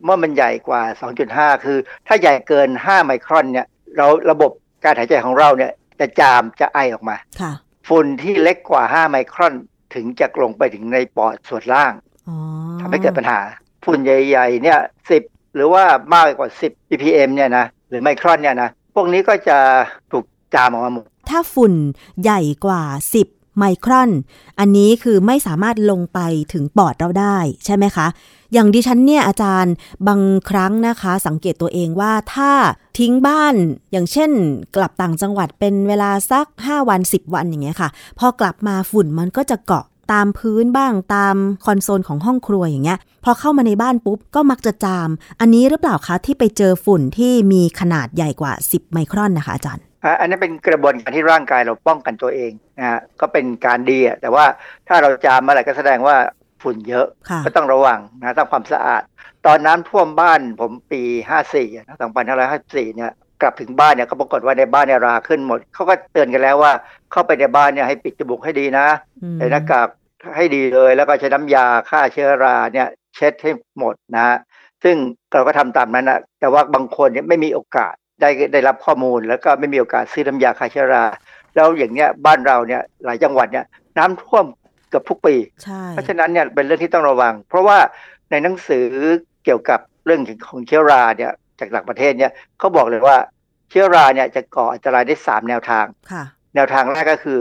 [0.05, 0.83] เมื่อมันใหญ่กว่า
[1.23, 4.51] 2.5 คือ ถ้าใหญ่เกิน 5 ไมครอนเนี่ย เราระบบ
[4.85, 7.53] การหายใจของเราเนี่ยจะจามจะไอออกมาค่ะ
[7.89, 9.55] ฝุ่นที่เล็กกว่า 5 ไมครอน
[9.95, 11.93] ถึงจะลงไปถึงในปอดส่วนล่าง
[12.29, 12.37] อ๋อ
[12.81, 13.41] ทำให้เกิดปัญหา
[13.85, 14.79] ฝุ่นใหญ่ ๆ เนี่ย
[15.21, 19.59] 10หรือว่ามากกว่า 10 ppm เนี่ยนะหรือไมครอนเนี่ยนะ พวกนี้ก็จะ
[20.13, 20.25] ถูก
[20.55, 21.75] จามออกมาหมด ถ้าฝุ่น
[22.23, 22.83] ใหญ่กว่า
[23.23, 24.11] 10 ไมครอน
[24.59, 26.21] อันนี้คือไม่สามารถลงไป
[26.53, 28.07] ถึงปอดเราได้ใช่ไหมคะ
[28.53, 29.75] อย่างดิฉันเนี่ยอาจารย์
[30.09, 30.21] บาง
[30.51, 32.51] ครั้งนะคะ สังเกตตัวเองว่าถ้า
[32.99, 33.55] ทิ้งบ้าน
[33.93, 34.31] อย่างเช่น
[34.77, 45.09] กลับต่างจังหวัดเป็นเวลาสัก 5 วัน 10 วันอย่างเงี้ยค่ะ พอกลับมาฝุ่นมันก็จะเกาะ ตามพื้นบ้างตามคอนโซลของห้องครัวอย่างเงี้ย พอเข้ามาในบ้านปุ๊บก็มักจะจาม
[45.41, 54.45] อันนี้หรือเปล่าคะที่ไปเจอฝุ่นที่มีขนาดใหญ่กว่า 10 ไมครอนนะคะอาจารย์อะอันนั้นเป็นกระบวนการที่ร่างกายเราป้องกันตัวเองนะฮะก็เป็นการดีอะแต่ว่า
[54.89, 56.17] ถ้าเราจามเมื่อไหร่ก็แสดงว่า
[56.63, 59.03] ฝุ่นเยอะค่ะก็ต้องระวังนะต้องความสะอาด
[59.47, 61.03] ตอนน้ำท่วมบ้านผมปี
[61.41, 61.97] 54อะนะ
[62.47, 63.13] 2554เนี่ย
[63.43, 66.73] กลับถึงบ้านเนี่ยก็ปรากฏว่าในบ้านเนี่ยราขึ้นหมดเขาก็เตือนกันแล้วว่า
[67.13, 68.87] เข้าไปในบ้านเนี่ยให้ปิดจมูกให้ดีนะ
[69.23, 69.89] อืมใส่หน้ากาก
[70.37, 74.37] ให้ดีเลยแล้วก็ใช้น้ำยาฆ่าเชื้อราเนี่ยเช็ดให้หมดนะฮะ
[74.85, 74.97] ซึ่ง
[75.33, 81.05] เราก็ทำตามนั้นนะแต่ว่าบางคนเนี่ยไม่มีโอกาสได้ได้รับข้อมูล แล้วก็ไม่มีโอกาสซื้อน้ำยาฆ่าเชื้อรา
[81.55, 83.65] แล้วอย่างเนี้ยบ้านเราเนี่ยหลายจังหวัดเนี่ย
[83.99, 84.45] น้ำท่วม
[84.89, 85.35] เกือบทุกปี
[85.65, 87.79] ใช่เพราะฉะนั้นเนี่ยเป็นเรื่องที่ต้องระวัง เพราะว่า
[88.31, 88.87] ในหนังสือ
[89.45, 93.17] เกี่ยวกับเรื่องของเชื้อราเนี่ย จากต่างประเทศเนี่ยเขาบอกเลยว่า
[93.71, 97.39] เชื้อราเนี่ยจะก่ออันตรายได้สามแนวทางค่ะแนวทางแรกก็คือ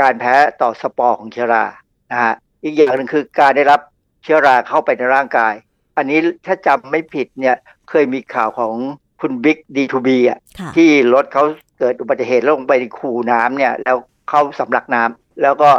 [0.00, 1.64] การแพ้ต่อสปอร์ของเชื้อรา
[2.12, 3.80] นะฮะอีกอย่างหนึ่งคือการได้รับ
[4.22, 5.54] เชื้อราเข้าไปในร่างกาย
[5.96, 7.56] อันนี้ถ้าจำไม่ผิดเนี่ย
[7.90, 8.74] เคยมีข่าวของ
[9.20, 11.44] คุณบิ๊ก D2B อะค่ะที่รถเขา
[11.78, 13.96] เกิดอุบัติเหตุลงไปในคูน้ำเนี่ย แล้ว
[14.28, 15.70] เขาสำลักน้ำแล้วก็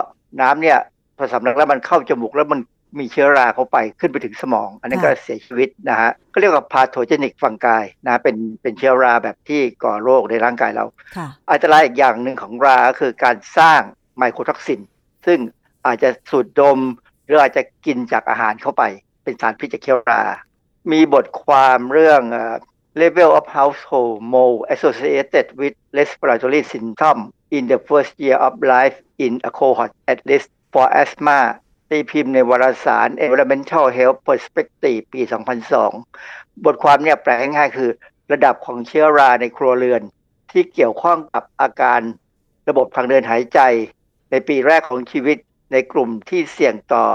[0.41, 0.77] น้ำเนี่ย
[1.17, 2.59] พอสำลักแล้วมันเข้าจมูกแล้วมัน
[2.99, 10.85] มีเชื้อราเข้าไปขึ้นไปถึงสมอง อันนั้นก็เสียชีวิตนะฮะก็เรียกว่า pathogenic fungi นะเป็นเป็นเชื้อราแบบที่ก่อโรคในร่างกายเรา
[11.17, 13.81] ค่ะอันตรายอีกอย่างหนึ่งของราก็คือการสร้าง
[14.17, 14.81] mycotoxin
[15.25, 15.39] ซึ่ง
[15.85, 16.79] อาจจะสูดดม
[17.25, 18.83] หรืออาจจะกินจากอาหารเข้าไป
[19.23, 20.21] เป็นสารพิษจากเชื้อรา
[20.91, 22.55] มีบทความเรื่องเอ่อ
[23.03, 27.17] level of household mold associated with respiratory symptom
[27.57, 31.39] in the first year of life in a cohort at least for asthma
[31.89, 35.21] ตีพิมพ์ในวารสาร Environmental Health Perspective ปี
[35.93, 37.89] 2002 บทความเนี่ยแปลง่ายๆคือ
[38.31, 40.01] ระดับของเชื้อราในครัวเรือน
[40.51, 42.01] ที่เกี่ยวข้องกับอาการ
[42.69, 43.59] ระบบทางเดินหายใจ
[44.31, 45.37] ในปีแรกของชีวิต
[45.71, 47.05] ในกลุ่มที่เสี่ยงต่อ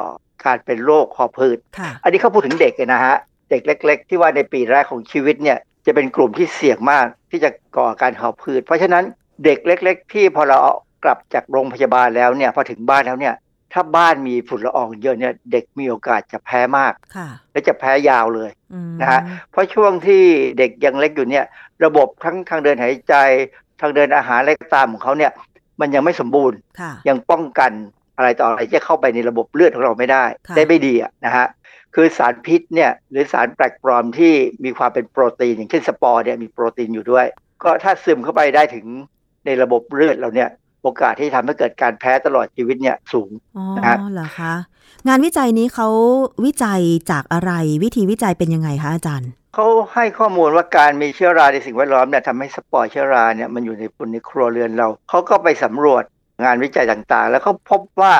[0.44, 3.16] การเป็นโรคหอบหืดค่ะอันนี้เขาพูดถึงเด็กนะฮะ
[3.50, 9.04] เด็กเล็ก ๆ ที่ว่าในปีแรกของชีวิตเนี่ยจะเป็นกลุ่มที่เสี่ยงมากที่จะก่ออาการหอบหืดเพราะฉะนั้น
[9.44, 13.34] เด็กเล็ก ๆ ที่พอเราเอากลับจากโรงพยาบาลแล้วเนี่ยพอถึงบ้านแล้วเนี่ย
[13.72, 19.20] ถ้าบ้านมีฝุ่นละอองเยอะเนี่ยเด็กมีโอกาสจะแพ้มากค่ะและจะแพ้ยาวเลยอืมนะฮะ
[19.50, 20.22] เพราะช่วงที่
[20.58, 21.44] เด็กยังเล็กอยู่เนี่ย
[21.84, 23.14] ระบบทั้งทางเดินหายใจ
[23.80, 25.32] ทางเดินอาหารอะไรก็ตามของเขาเนี่ย
[25.80, 27.72] มันยังไม่สมบูรณ์ค่ะยังป้องกัน
[28.16, 31.46] อะไรต่ออะไรที่จะเข้าไปในระบบเลือดของเราไม่ได้ค่ะได้ไม่ดีอะนะฮะ
[31.94, 34.32] คือสารพิษเนี่ยหรือสารแปลกปลอมที่
[34.64, 37.26] มีความเป็นโปรตีนอย่างเช่นสปอร์เนี่ยมีโปรตีนอยู่ด้วย
[37.62, 38.86] ก็ถ้าซึมเข้าไปได้ถึง
[39.46, 40.48] ในระบบเลือดเราเนี่ย
[40.82, 44.54] โอกาสที่ทำให้เกิดการแพ้ตลอดชีวิตเนี่ยสูงอ๋อนะฮะเหรอคะ
[45.08, 45.88] งานวิจัยนี้เขา
[46.44, 46.80] วิจัย
[47.10, 47.52] จากอะไร
[47.82, 56.04] วิธีวิจัยเป็นยังไงคะอาจารย์เขาให้ข้อมูลว่าการมีเชื้อราในสิ่งแวดล้อมเนี่ยทำให้สปอร์เชื้อราเนี่ยมันอยู่ในฝุ่นในครัวเรือนเราเขาก็ไปสำรวจ
[56.44, 58.14] งานวิจัยต่างๆ แล้วเขาพบว่า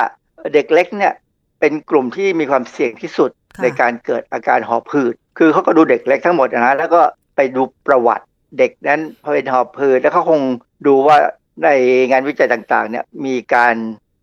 [0.53, 1.13] เด็กเล็กเนี่ย
[1.59, 7.01] เป็นกลุ่มที่มีความเสี่ยงที่สุดค่ะในการเกิดอาการหอบหืด คือเขาก็ดูเด็กเล็กทั้งหมดนะแล้วก็
[7.35, 8.25] ไปดูประวัติ
[8.57, 10.41] เด็กนั้นพอเป็นหอบหืดแล้วเขาคง
[10.87, 11.17] ดูว่า
[11.63, 11.67] ใน
[12.11, 13.75] งานวิจัยต่างๆเนี่ยมีการ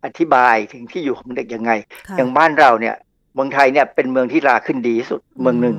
[0.05, 1.71] อธิบายถึงที่อยู่ของเด็กยังไง
[2.07, 2.95] ค่ะอย่างบ้านเราเนี่ย
[3.33, 5.75] เมืองไทยเนี่ยเป็นเมืองที่ราขึ้นดีที่สุดเมืองหนึ่ง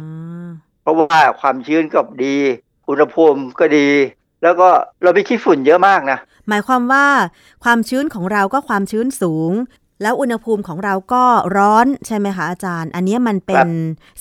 [0.46, 0.50] ม
[0.82, 2.36] เพราะว่าความชื้นก็ดี
[2.88, 3.88] อุณหภูมิก็ดี
[4.42, 4.68] แล้วก็
[5.02, 7.06] เราไม่ขี้ฝุ่นเยอะมากนะ หมายความว่า
[7.64, 9.52] ความชื้นของเราก็ความชื้นสูง
[10.02, 11.24] แล้วอุณหภูมิของเราก็
[11.56, 13.68] ร้อนใช่ไหมคะอาจารย์ อันเนี้ยมันเป็น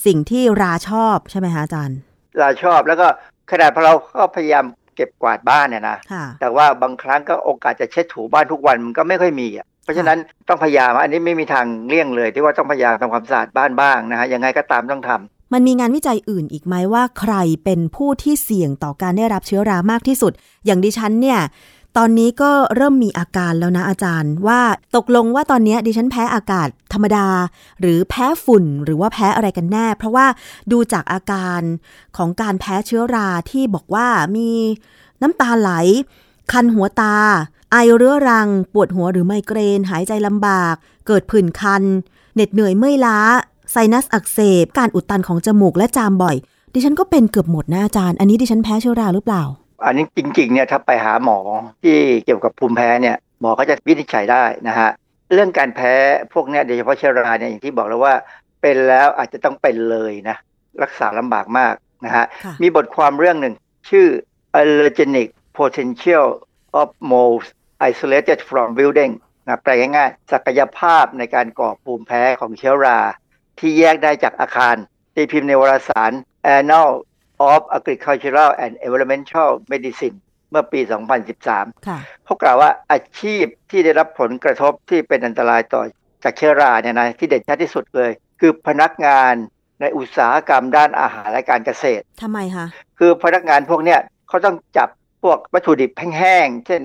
[0.06, 1.98] สิ่งที่ราชอบใช่ไหมคะอาจารย์
[2.38, 3.06] เราชอบแล้วก็
[3.50, 4.64] ขนาดพอเราก็พยายาม
[4.96, 10.18] เก็บกวาดบ้านเนี่ยนะค่ะแต่ว่าบางครั้งก็โอกาสจะเช็ดถูบ้านทุกวันมันก็ไม่ค่อยมีอะเพราะฉะนั้น
[10.48, 17.34] ต้องพยายามอันนี้ไม่มีทางเลี่ยงเลย ที่ว่าต้องพยายามทำความสะอาดบ้านบ้างนะฮะยังไงก็ตามต้องทำมันมีงานวิจัยอื่นอีกไหมว่าใคร
[17.64, 20.32] เป็นผู้ที่เสี่ยงต่อการได้รับเชื้อรามากที่สุด
[20.66, 21.40] อย่างดิฉันเนี่ย
[21.98, 24.60] ตอนนี้ก็เริ่มมีอาการแล้วนะอาจารย์ ว่า
[24.96, 27.26] ตกลงว่าตอนนี้ดิฉันแพ้อากาศธรรมดา
[27.80, 30.26] หรือแพ้ฝุ่นหรือว่าแพ้อะไรกันแน่ เพราะว่า
[30.72, 31.60] ดูจากอาการ
[32.16, 34.50] ของการแพ้เชื้อราที่บอกว่ามี
[35.22, 35.70] น้ำตาไหล
[36.52, 37.16] คันหัวตา
[37.72, 40.74] ไอเรื้อรัง ปวดหัวหรือไมเกรน หายใจลำบาก
[41.06, 41.82] เกิดผื่นคัน
[42.34, 43.18] เหน็ดเหนื่อยเมื่อยล้า
[43.70, 46.36] ไซนัสอักเสบ การอุดตันของจมูกและจามบ่อย
[46.72, 49.44] ดิฉันก็เป็นเกือบหมดนะอาจารย์ อันนี้ดิฉันแพ้เชื้อราหรือเปล่า
[49.84, 51.38] อันนี้จริงๆเนี่ยถ้าไปหาหมอ
[51.82, 54.90] ที่เกี่ยวกับภูมิแพ้เนี่ยหมอเขาจะวินิจฉัยได้นะฮะ
[55.32, 55.92] เรื่องการแพ้
[56.32, 58.14] พวกเนี้ยโดยเฉพาะเชื้อราเนี่ยอย่างที่บอกแล้วว่า
[58.62, 60.36] เป็นแล้วอาจจะต้องเป็นเลยนะ
[60.82, 61.74] รักษาลำบากมาก
[62.04, 63.54] นะฮะค่ะมีบทความเรื่องหนึ่ง
[63.90, 64.06] ชื่อ
[64.60, 65.28] allergenic
[65.58, 66.26] potential
[66.80, 67.44] of mold
[67.90, 69.12] isolated from building
[69.46, 72.98] นะแปลง่ายๆศักยภาพในการก่อภูมิแพ้ของเชื้อรา
[73.58, 74.76] ที่แยกได้จากอาคาร
[75.14, 76.12] ตีพิมพ์ในวารสาร
[76.56, 76.90] Annal
[77.50, 80.16] of Agricultural and Environmental Medicine
[80.50, 80.80] เมื่อปี
[81.32, 85.82] 2013ค่ะเขากล่าวว่าอาชีพที่ได้รับผลกระทบที่เป็นอันตรายต่อ
[86.24, 89.34] จากเชื้อราเนี่ยนะที่เด่นชัดที่สุดเลย คือพนักงาน
[89.80, 92.66] ในอุตสาหกรรมด้านอาหารและการเกษตรทำไมคะ
[92.98, 94.88] คือพนักงานพวกเนี้ยเขาต้องจับ
[95.22, 96.82] พวกวัตถุดิบแห้งๆเช่น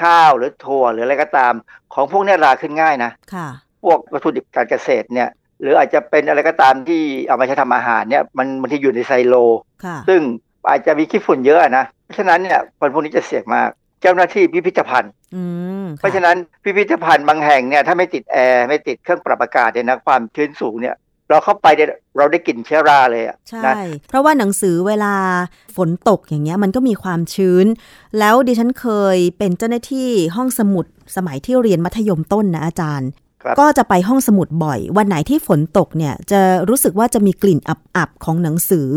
[0.00, 1.54] ข้าวหรือถั่วหรืออะไรก็ตาม
[1.94, 3.48] ของพวกเนี้ยราขึ้นง่ายนะค่ะ
[3.84, 5.28] พวกวัตถุดิบการเกษตรเนี่ย
[5.60, 9.34] หรืออาจจะเป็นอะไรก็ตามที่เอามาใช้ทำอาหารเนี่ยมันบางทีอยู่ในไซโล
[9.84, 10.20] ค่ะซึ่ง
[10.68, 13.68] อาจจะมีขี้ฝุ่นเยอะนะเพราะฉะนั้นเนี่ยคนพวกนี้จะเสี่ยงมาก
[14.02, 15.42] เจ้าหน้าที่พิพิธภัณฑ์อื
[15.84, 20.96] มเพราะฉะนั้นพิพิธภัณฑ์บางแห่งเนี่ยถ้าไม่ติดแอร์ไม่ติดเครื่องปรับอากาศเนี่ยนะความชื้นสูงเนี่ย
[21.28, 23.74] เราเข้าไปเนี่ยเราได้กลิ่นเชื้อราเลยอะใช่นะ
[24.08, 25.14] เพราะว่าหนังสือเวลา
[25.76, 27.66] ฝนตกอย่างเงี้ยมันก็มีความชื้น
[28.18, 28.86] แล้วดิฉันเค
[29.16, 30.86] ยเป็นเจ้าหน้าที่ห้องสมุด
[31.16, 33.29] สมัยที่เรียนมัธยมต้นนะอาจารย์ครับ
[33.60, 38.88] ก็จะไปห้องสมุดบ่อย วันไหนที่ฝนตกเนี่ยจะรู้สึกว่าจะมีกลิ่นอับๆของหนังสือ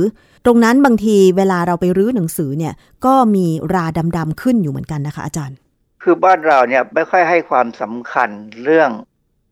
[0.46, 2.74] ตรงนั้นบางทีเวลาเราไปรื้อหนังสือเนี่ย
[3.06, 3.86] ก็มีรา
[4.18, 5.58] ดำๆขึ้นอยู่เหมือนกันนะคะอาจารย์
[6.04, 8.30] คือบ้านเราเนี่ยไม่ค่อยให้ความสำคัญ
[8.64, 8.90] เรื่อง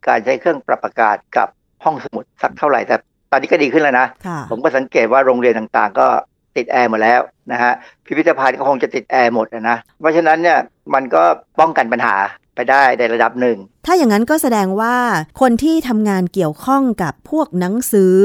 [0.08, 1.48] การใช้เครื่องปรับอากาศกับ
[1.84, 2.96] ห้องสมุดสักเท่าไหร่แต่
[3.32, 6.08] ตอนนี้ก็ดีขึ้นแล้วนะค่ะผมก็สังเกตว่าโรงเรียนต่างๆ ก็
[6.56, 7.22] ติดแอร์หมดแล้ว
[7.52, 7.72] นะฮะ
[8.06, 10.60] พิพิธภัณฑ์ก็คงจะติดแอร์หมดนะเพราะฉะนั้นเนี่ย
[10.94, 11.24] มันก็
[11.60, 12.16] ป้องกันปัญหา
[12.62, 14.96] ไปได้ในระดับหนึ่ง ถ้าอย่างนั้นก็แสดงว่า
[15.42, 18.18] คนที่ทำงานเกี่ยวข้องกับพวกหนังสือ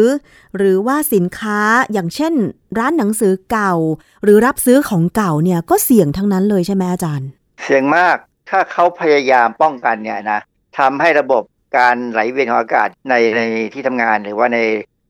[0.56, 1.60] หรือว่าสินค้า
[1.92, 2.34] อย่างเช่น
[2.78, 3.74] ร้านหนังสือเก่า
[4.22, 7.28] หรือรับซื้อของเก่าเนี่ยก็เสี่ยงทั้งนั้นเลยใช่ไหมอาจารย์
[7.62, 8.16] เสี่ยงมาก
[8.50, 10.40] ถ้าเขาพยายามป้องกันเนี่ยนะ
[10.78, 11.42] ทำให้ระบบ
[11.78, 14.58] การไหลเวียนของอากาศในในที่ทำงานหรือว่าใน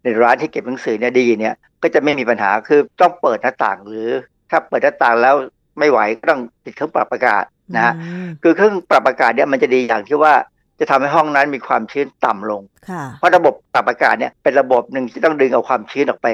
[0.03, 4.11] ในร้านที่เก็บหนังสือเนี่ยดีเนี่ยก็จะไม่มีปัญหาคือต้องเปิดหน้าต่างหรือ
[4.51, 5.35] ถ้าเปิดหน้าต่างแล้ว
[5.79, 7.45] ไม่ไหวก็ต้องติดเครื่องปรับอากาศ
[7.75, 10.35] นะฮะอืมคือเครื่องปรับอากาศเนี่ยมันจะดีอย่างที่ว่า
[10.81, 16.29] จะทำให้ห้องนั้นมีความชื้นต่ำลงค่ะเพราะระบบปรับอากาศเนี่ยเป็นระบบหนึ่งที่ต้องดึงเอาความชื้นออกไป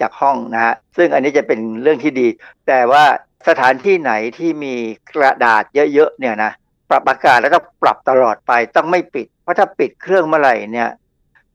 [0.00, 2.26] จากห้องนะฮะ ซึ่งอันนี้จะเป็นเรื่องที่ดี
[2.66, 3.04] แต่ว่า
[3.48, 4.74] สถานที่ไหนที่มี
[5.14, 5.64] กระดาษ
[5.94, 6.52] เยอะๆเนี่ยนะ
[6.90, 10.90] ปรับอากาศแล้วต้องปรับตลอดไปต้องไม่ปิด เพราะถ้าปิดเครื่องเมื่อไหร่เนี่ย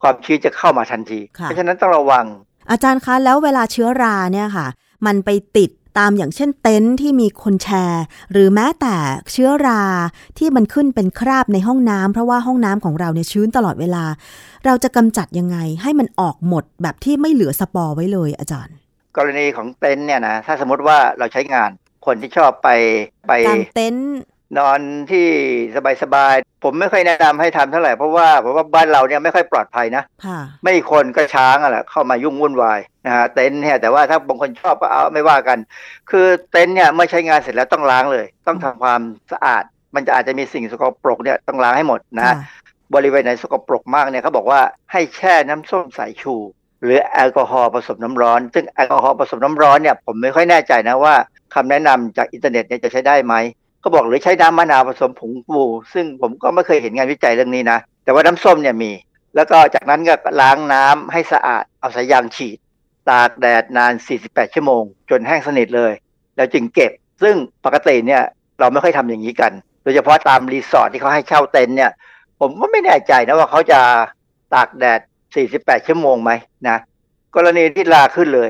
[0.02, 2.26] ความชื้นจะเข้ามาทันทีค่ะเพราะฉะนั้นต้องระวัง
[2.72, 4.68] อาจารย์คะแล้วเวลาเชื้อราเนี่ยค่ะ
[5.06, 8.96] มันไปติด ตามอย่างเช่นเต็นท์ที่มีคนแชร์ หรือแม้แต่
[9.32, 9.84] เชื้อรา
[10.38, 14.06] ที่มันขึ้นเป็นคราบในห้องน้ำเพราะว่าห้องน้ำของเราเนี่ยชื้นตลอดเวลา
[14.66, 18.76] เราจะกำจัดยังไงให้มันออกหมดแบบที่ไม่เหลือสปอร์ไว้เลยอาจารย์
[19.18, 21.70] กรณีของเต็นท์เนี่ยนะถ้าสมมติว่าเราใช้งาน
[22.06, 22.70] คนที่ชอบไป
[23.28, 24.18] ไปกางเต็นท์
[24.58, 24.80] นอน
[25.12, 25.28] ที่
[26.04, 35.58] สบายๆ ผมไม่ค่อยแนะนำให้ทำเท่าไหร่เพราะว่าเพราะว่าบ้านเราเนี่ยไม่ค่อยปลอดภัยนะค่ะไม่คนก็ช้างอะแหละเข้ามายุ่งวุ่นวายนะฮะเต็นท์เนี่ยแต่ว่าถ้าบางคนชอบก็เอาไม่ว่ากัน
[36.10, 39.64] คือเต็นท์เนี่ยเมื่อใช้งานเสร็จแล้วต้องล้างเลย ต้องทำความสะอาด
[39.96, 42.36] มันจะอาจจะมีสิ่งสกปรกเนี่ยต้องล้างให้หมดนะค่ะ
[42.96, 46.36] บริเวณไหนสกปรกมากเนี่ยเขาบอกว่าให้แช่น้ำส้มสายชู
[46.84, 51.16] หรือแอลกอฮอล์ผสมน้ำร้อน ซึ่งแอลกอฮอล์ผสมน้ำร้อนเนี่ยผมไม่ค่อยแน่ใจนะว่า
[51.54, 53.34] คำแนะนำจากอินเทอร์เน็ตเนี่ยจะใช้ได้ไหม
[53.82, 55.62] เขาบอกหรือใช้น้ำมะนาวผสมผงฟู
[55.94, 58.92] ซึ่งผมก็ไม่เคยเห็นงานวิจัยเรื่องนี้นะ แต่ว่าน้ำส้มเนี่ยมี
[59.36, 62.58] แล้วก็จากนั้นก็ล้างน้ำให้สะอาดเอาสายยางฉีด
[63.10, 65.94] ตากแดดนาน 48 ชั่วโมง จนแห้งสนิทเลย
[66.36, 68.22] แล้วจึงเก็บ ซึ่งปกติเนี่ย
[68.60, 69.52] เราไม่ค่อยทำอย่างนี้กัน
[69.84, 71.92] โดยเฉพาะตามรีสอร์ทที่เขาให้เช่าเต็นท์เนี่ย
[72.40, 73.80] ผมก็ไม่แน่ใจนะว่าเขาจะ
[74.54, 75.00] ตากแดด
[75.44, 76.32] 48 ชั่วโมงไหม
[76.68, 76.78] นะ
[77.36, 78.50] กรณีที่ราขึ้นเลย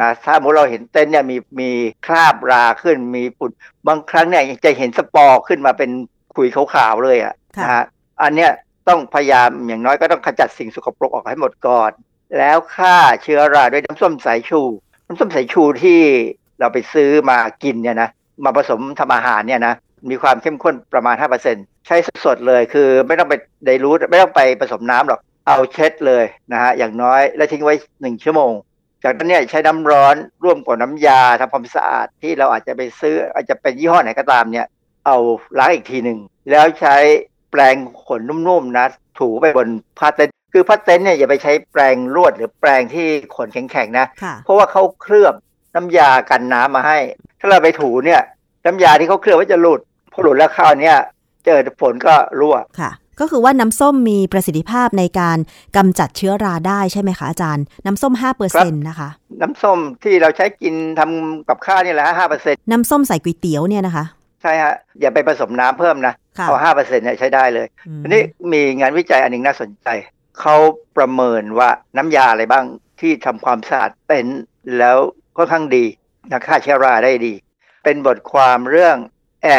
[0.00, 1.70] นะถ้าสมมติเราเห็นเต็นท์เนี่ยมีมี
[2.06, 3.50] คราบราขึ้นมีฝุ่น
[3.86, 5.90] บางครั้งเนี่ยจะเห็นสปอร์ขึ้นมาเป็น
[6.34, 7.84] ขุยขาวๆเลยอะค่ะนะฮะ
[8.22, 8.50] อันเนี้ย
[8.88, 11.90] ต้องพยายามอย่างน้อยก็ต้องขจัดสิ่งสกปรกออกให้หมดก่อน
[12.38, 14.60] แล้วฆ่าเชื้อราด้วยน้ำส้มสายชู
[15.06, 16.00] น้ำส้มสายชูที่
[16.58, 18.08] เราไปซื้อมากินเนี่ยนะ
[18.44, 19.74] มาผสมทำอาหารเนี่ยนะ
[20.10, 21.14] มีความเข้มข้นประมาณ
[21.50, 21.96] 5%ใช้
[22.26, 28.52] สดๆเลยคือไม่ต้องไปไดรูทไม่ต้องไปผสมน้ำหรอกเอาเช็ดเลยนะฮะอย่างน้อยแล้วทิ้งไว้หนึ่งชั่วโมง
[29.04, 34.66] จากนั้นเนี่ยใช้น้ำร้อนร่วมกับน้ำยาทำความสะอาดที่เราอาจจะไปซื้อ อาจจะเป็นยี่ห้อไหนก็ตามเนี่ย
[35.06, 35.16] เอา
[35.58, 36.18] ล้างอีกทีหนึ่ง
[36.50, 36.96] แล้วใช้
[37.50, 37.76] แปรง
[38.06, 38.86] ขนนุ่มๆนะ
[39.18, 39.68] ถูไปบน
[39.98, 45.34] ผ้าเต็นท์คือผ้าเต็นท์เนี่ยอย่าไปใช้แปรงลวดหรือแปรงที่ขนแข็งๆนะค่ะเพราะว่าเขาเคลือบ
[45.74, 46.98] น้ำยากันน้ำมาให้
[47.40, 48.22] ถ้าเราไปถูเนี่ย
[48.66, 49.80] น้ำยาที่เขาเคลือบไว้จะหลุด
[50.12, 50.96] พอหลุดแล้วข้าวเนี่ย
[51.44, 52.90] เจอฝนก็รั่วค่ะ
[53.20, 55.38] ก็คือว่าน้ำส้มมีประสิทธิภาพในการ
[55.76, 59.08] กำจัดเชื้อราได้ใช่ไหมคะอาจารย์ น้ำส้ม5%เปอร์ครัเซ็นบต์นะคะ
[59.40, 64.04] น้ำส้มที่เราใช้กินทำกับข้าวนี่แหละห้าเปอร์เซ็นต์น้ำส้มใส่ก๋วยเตี๋ยวเนี่ยนะคะ
[64.42, 69.88] ใช่ฮะ อย่าไปผสมน้ำเพิ่มนะค่ะเอาห้าเปอร์เซ็นต์เนี่ยใช้ได้เลยอืมทีนี้มีงานวิจัยอันหนึ่งน่าสนใจ
[70.40, 70.56] เขา
[70.96, 72.64] ประเมินว่าน้ำยาอะไรบ้าง
[73.00, 74.42] ที่ทำความสะอาดเต็นท์
[74.78, 74.98] แล้ว
[75.36, 75.84] ค่อนข้างดี
[76.30, 77.34] นะฆ่าเชื้อราได้ดี
[77.84, 78.96] เป็นบทความเรื่อง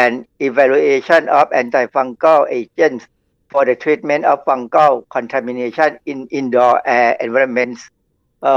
[0.02, 0.12] an
[0.46, 3.04] evaluation of antifungal agents
[3.50, 7.80] for the treatment of fungal contamination in indoor air environments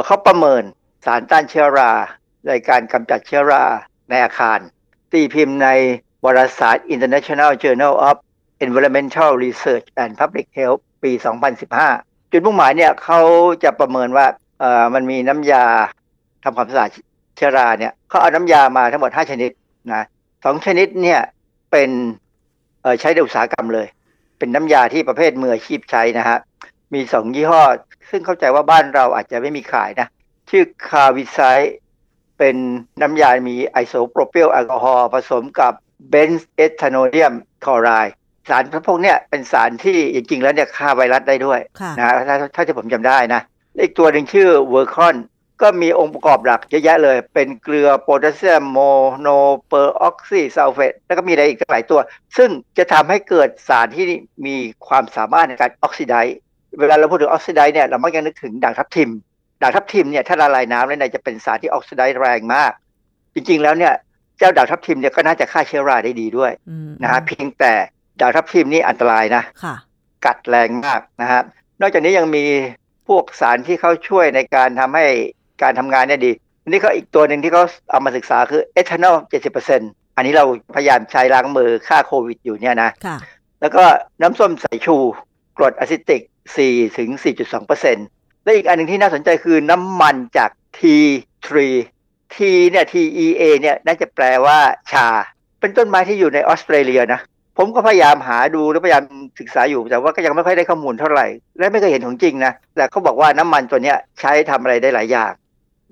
[0.05, 0.63] เขาประเมิน
[1.05, 1.91] สารต้านเชื้อรา
[2.47, 3.63] ในการกำจัดเชื้อรา
[4.09, 4.59] ในอาคาร
[5.11, 5.69] ตีพิมพ์ใน
[6.25, 8.15] วารสาร International Journal of
[8.65, 11.11] Environmental Research and Public Health ปี
[11.71, 13.19] 2015 จุดมุ่งหมายเนี่ยเขา
[13.63, 14.25] จะประเมินว่า
[14.59, 15.65] เออมันมีน้ำยา
[16.43, 16.89] ทำความสะอาด
[17.35, 19.51] เชื้อราเนี่ยเขาเอาน้ำยามาทั้งหมด 5 ชนิด
[19.93, 20.03] นะ
[20.45, 21.21] สองชนิดเนี่ย
[21.71, 21.89] เป็น
[22.99, 23.87] ใช้ในอุตสาหกรรมเลย
[24.41, 26.37] เป็นน้ำยาที่ประเภทมืออาชีพใช้นะฮะ
[26.93, 27.63] มีสองยี่ห้อ
[28.09, 30.07] ซึ่งเข้าใจว่าบ้านเราอาจจะไม่มีขายนะ
[30.49, 31.39] ชื่อคาวิไซ
[32.37, 32.55] เป็น
[33.01, 35.73] น้ำยามีไอโซโปรเพิลแอลกอฮอล์ผสมกับ
[36.09, 38.13] benzethonium chloride
[38.49, 43.41] สารพวกเนี้ยเป็นสารที่จริงๆแล้วเนี่ยฆ่าไวรัสได้ด้วยค่ะนะถ้าถ้าที่ผมจำได้นะ
[43.81, 45.15] อีกตัวหนึ่งชื่อ Virkon
[45.61, 51.99] ก็มีองค์ประกอบหลักเยอะแยะเลย เป็นเกลือ potassium monoperoxysulfate แล้วก็มีอะไรอีกหลายตัว
[52.37, 54.05] ซึ่งจะทำให้เกิดสารที่
[54.45, 54.55] มี
[54.87, 56.37] ความสามารถในการ oxidize
[56.79, 59.09] เวลาเราพูดถึง oxidize เนี่ยเรามักจะนึกถึงด่างทับทิม
[59.61, 62.71] ด่างทับทิมเนี่ยถ้าละลายน้ำแล้วเนี่ยจะเป็นสารที่ oxidize แรงมาก
[63.33, 63.93] จริงๆแล้วเนี่ย
[64.37, 67.73] เจ้าด่างทับทิมเนี่ยก็น่าจะฆ่าเชื้อราได้ดีด้วยอืมนะฮะเพียงแต่
[68.21, 69.75] ด่างทับทิมนี่อันตรายนะค่ะ
[70.25, 71.43] กัดแรงมากนะครับ
[71.81, 72.45] นอกจากนี้ยังมี
[73.07, 75.05] พวกสารที่เขาช่วยในการทำให้
[75.63, 76.31] การทำงานเนี่ยดี
[76.67, 79.15] นี่ก็อีกตัวหนึ่งที่เขาเอามาศึกษาคือเอทานอล
[79.67, 80.45] 70%อันนี้เรา
[80.75, 83.17] พยายามใช้ล้างมือฆ่าโควิดอยู่เนี่ยนะค่ะ
[83.59, 83.83] แล้วแล้วก็
[84.21, 84.95] น้ำส้มสายชู
[85.57, 86.21] กรดอะซิติก
[86.59, 87.09] 4ถึง
[87.77, 91.49] 4.2%และอีกอันหนึ่งที่น่าสนใจคือน้ำมันจาก T3
[92.35, 92.37] T
[92.69, 94.57] เนี่ย TEA เนี่ยน่าจะแปลว่า
[94.91, 95.07] ชา
[95.59, 97.21] เป็นต้นไม้ที่อยู่ในออสเตรเลียนะ
[97.57, 99.03] ผมก็พยายามหาดูและพยายาม
[99.39, 105.31] ศึกษาอยู่ แต่ว่าก็ยังไม่ค่อยได้ข้อมูลเท่าไหร่ และไม่เคยเห็นของจริงนะ แต่เขาบอกว่าน้ำมันตัวเนี้ยใช้ทำอะไรได้หลายอย่าง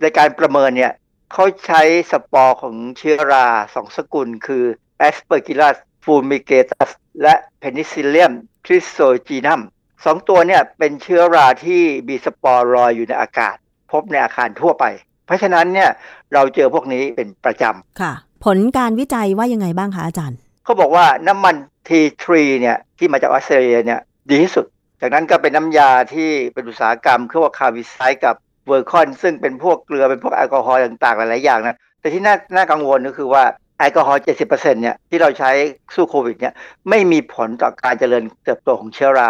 [0.01, 0.93] ในการประเมินเนี่ย
[1.33, 1.81] เขาใช้
[2.11, 4.63] สปอร์ของเชื้อราสองสกุล คือ
[5.07, 6.89] Aspergillus fumigatus
[7.21, 8.33] และ Penicillium
[8.65, 9.61] trisogenum
[10.05, 13.55] สองตัวเนี่ยเป็นเชื้อราที่มีสปอร์ลอยอยู่ในอากาศ
[13.91, 14.85] พบในอาคารทั่วไป
[15.25, 15.89] เพราะฉะนั้นเนี่ย
[16.33, 18.13] เราเจอพวกนี้เป็นประจำค่ะ
[18.45, 21.55] ผลการวิจัยว่ายังไงบ้างคะอาจารย์เขาบอกว่าน้ำมัน
[21.87, 22.25] T3
[22.61, 24.65] เนี่ยที่มาจากออสเตรเลียเนี่ยดีที่สุด
[25.01, 28.35] จากนั้นก็เป็นน้ำยาที่เป็นอุตสาหกรรมคือว่า CaviCide กับ
[28.69, 33.43] Virkon ซึ่งเป็นพวกเกลือเป็นพวกแอลกอฮอล์ต่างๆ หลายๆอย่างนะแต่ที่น่าน่ากังวลก็คือว่า
[33.77, 35.51] แอลกอฮอล์ 70%เนี่ยที่เราใช้
[35.95, 36.53] สู้โควิดเนี่ย
[36.89, 39.29] ไม่มีผลต่อการเจริญเติบโตของเชื้อรา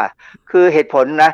[0.52, 1.32] คือเหตุผลนะ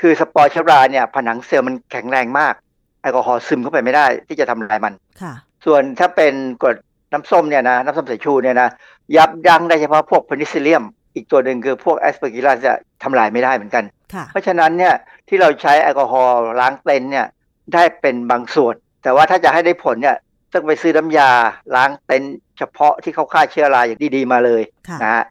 [0.00, 2.54] คือสปอร์เชื้อราเนี่ยผนังเซลล์มันแข็งแรงมาก
[3.02, 4.92] แอลกอฮอล์ซึมเข้าไปไม่ได้ที่จะทำลายมัน
[5.22, 5.32] ค่ะ
[5.64, 6.76] ส่วนถ้าเป็นกรด
[7.12, 8.68] น้ำส้มเนี่ยนะน้ำส้มสายชูเนี่ยนะ
[9.16, 10.84] ยับยั้งได้เฉพาะพวก Penicillium
[11.14, 13.84] อีกตัวหนึ่งคือพวก Aspergillus จะทำลายไม่ได้เหมือนกัน
[14.14, 14.94] ค่ะเพราะฉะนั้นเนี่ย
[15.28, 17.26] ที่เราใช้แอลกอฮอล์ล้างเต็นท์เนี่ย
[17.74, 20.16] ได้เป็นบางส่วน แต่ว่าถ้าจะให้ได้ผลเนี่ย
[20.52, 21.30] ต้องไปซื้อน้ำยา
[21.74, 25.24] ล้างเต็นท์เฉพาะที่เขาฆ่าเชื้อราอย่างดีๆมาเลยค่ะนะฮะ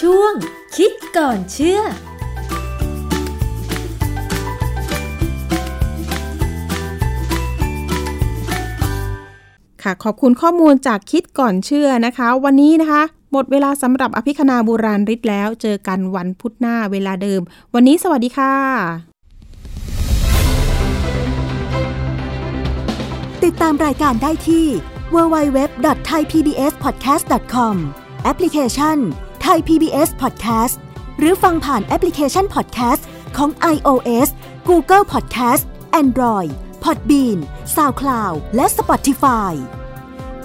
[0.00, 0.32] ช่วง
[0.76, 1.80] คิดก่อนเชื่อ
[9.82, 13.02] ค่ะขอบคุณข้อมูลจากคิดก่อนเชื่อนะคะ วันนี้นะคะ
[13.36, 17.40] หมดเวลาสำหรับอภิคณาบูราริศแล้ว เจอกันวันพุธหน้าเวลาเดิม
[17.74, 18.54] วันนี้สวัสดีค่ะ
[23.44, 24.66] ติดตามรายการได้ที่
[25.14, 27.74] www.thaipbspodcast.com
[28.24, 28.98] แอปพลิเคชัน
[29.42, 30.74] ไทย PBS Podcast
[31.18, 33.02] หรือฟังผ่านแอปพลิเคชัน Podcast
[33.36, 34.28] ของ iOS
[34.68, 35.62] Google Podcast
[36.02, 36.50] Android
[36.84, 37.38] Podbean
[37.76, 39.52] SoundCloud และ Spotify